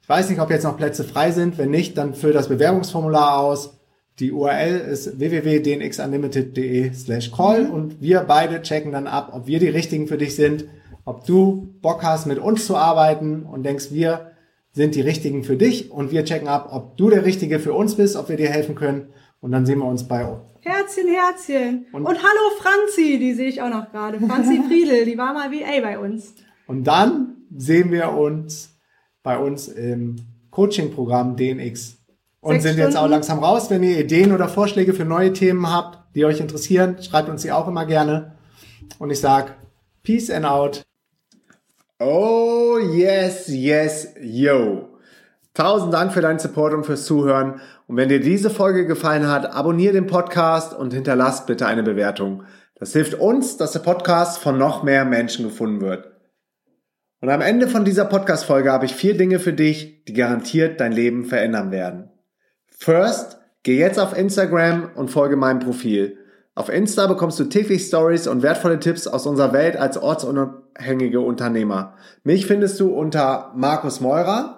[0.02, 1.58] Ich weiß nicht, ob jetzt noch Plätze frei sind.
[1.58, 3.78] Wenn nicht, dann füll das Bewerbungsformular aus.
[4.18, 7.70] Die URL ist www.dnxunlimited.de slash call mhm.
[7.70, 10.64] und wir beide checken dann ab, ob wir die richtigen für dich sind,
[11.04, 14.32] ob du Bock hast, mit uns zu arbeiten und denkst, wir
[14.72, 17.94] sind die richtigen für dich und wir checken ab, ob du der Richtige für uns
[17.94, 19.10] bist, ob wir dir helfen können
[19.40, 20.26] und dann sehen wir uns bei
[20.60, 21.86] Herzchen, Herzchen.
[21.92, 24.18] Und, und hallo Franzi, die sehe ich auch noch gerade.
[24.20, 26.34] Franzi Friedel, die war mal VA bei uns.
[26.66, 28.76] Und dann sehen wir uns
[29.22, 30.16] bei uns im
[30.50, 31.98] Coaching-Programm DNX.
[32.40, 32.90] Und Sechs sind Stunden.
[32.90, 33.70] jetzt auch langsam raus.
[33.70, 37.52] Wenn ihr Ideen oder Vorschläge für neue Themen habt, die euch interessieren, schreibt uns die
[37.52, 38.36] auch immer gerne.
[38.98, 39.56] Und ich sag
[40.02, 40.82] Peace and out.
[42.00, 44.88] Oh yes, yes, yo.
[45.54, 47.60] Tausend Dank für deinen Support und fürs Zuhören.
[47.88, 52.44] Und wenn dir diese Folge gefallen hat, abonniere den Podcast und hinterlass bitte eine Bewertung.
[52.78, 56.12] Das hilft uns, dass der Podcast von noch mehr Menschen gefunden wird.
[57.22, 60.92] Und am Ende von dieser Podcast-Folge habe ich vier Dinge für dich, die garantiert dein
[60.92, 62.10] Leben verändern werden.
[62.66, 66.18] First, geh jetzt auf Instagram und folge meinem Profil.
[66.54, 71.94] Auf Insta bekommst du täglich Stories und wertvolle Tipps aus unserer Welt als ortsunabhängige Unternehmer.
[72.22, 74.57] Mich findest du unter Markus Meurer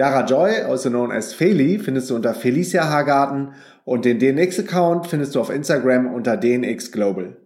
[0.00, 3.52] Yara Joy, also known as Feli, findest du unter Felicia Hagarten
[3.84, 7.36] und den DNX-Account findest du auf Instagram unter DNX Global.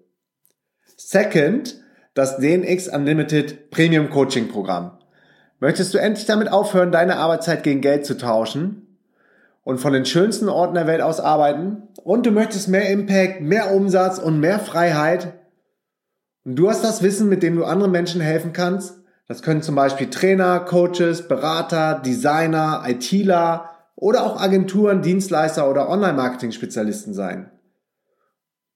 [0.96, 1.82] Second,
[2.14, 4.92] das DNX Unlimited Premium Coaching Programm.
[5.58, 8.98] Möchtest du endlich damit aufhören, deine Arbeitszeit gegen Geld zu tauschen
[9.64, 13.74] und von den schönsten Orten der Welt aus arbeiten und du möchtest mehr Impact, mehr
[13.74, 15.32] Umsatz und mehr Freiheit
[16.44, 19.74] und du hast das Wissen, mit dem du anderen Menschen helfen kannst, das können zum
[19.74, 27.50] Beispiel Trainer, Coaches, Berater, Designer, ITler oder auch Agenturen, Dienstleister oder Online-Marketing-Spezialisten sein.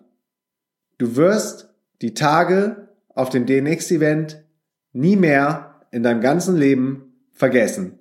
[0.97, 4.43] du wirst die Tage auf dem DNX Event
[4.91, 7.99] nie mehr in deinem ganzen Leben vergessen.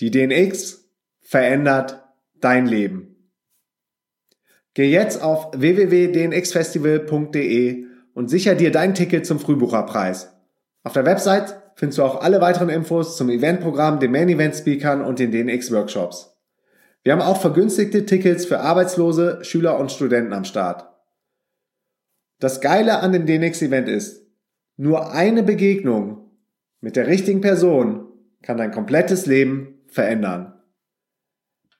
[0.00, 0.90] Die DNX
[1.20, 2.02] verändert
[2.40, 3.12] dein Leben.
[4.74, 10.32] Geh jetzt auf www.dnxfestival.de und sicher dir dein Ticket zum Frühbucherpreis.
[10.82, 15.02] Auf der Website findest du auch alle weiteren Infos zum Eventprogramm, den Main Event Speakern
[15.02, 16.36] und den DNX Workshops.
[17.02, 20.88] Wir haben auch vergünstigte Tickets für Arbeitslose, Schüler und Studenten am Start.
[22.42, 24.26] Das Geile an dem DNX Event ist,
[24.76, 26.32] nur eine Begegnung
[26.80, 28.08] mit der richtigen Person
[28.42, 30.60] kann dein komplettes Leben verändern.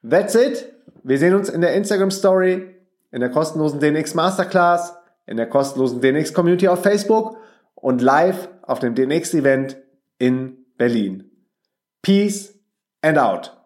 [0.09, 0.73] That's it.
[1.03, 2.77] Wir sehen uns in der Instagram Story,
[3.11, 4.95] in der kostenlosen DNX Masterclass,
[5.27, 7.39] in der kostenlosen DNX Community auf Facebook
[7.75, 9.83] und live auf dem DNX Event
[10.19, 11.29] in Berlin.
[12.03, 12.57] Peace
[13.01, 13.61] and out.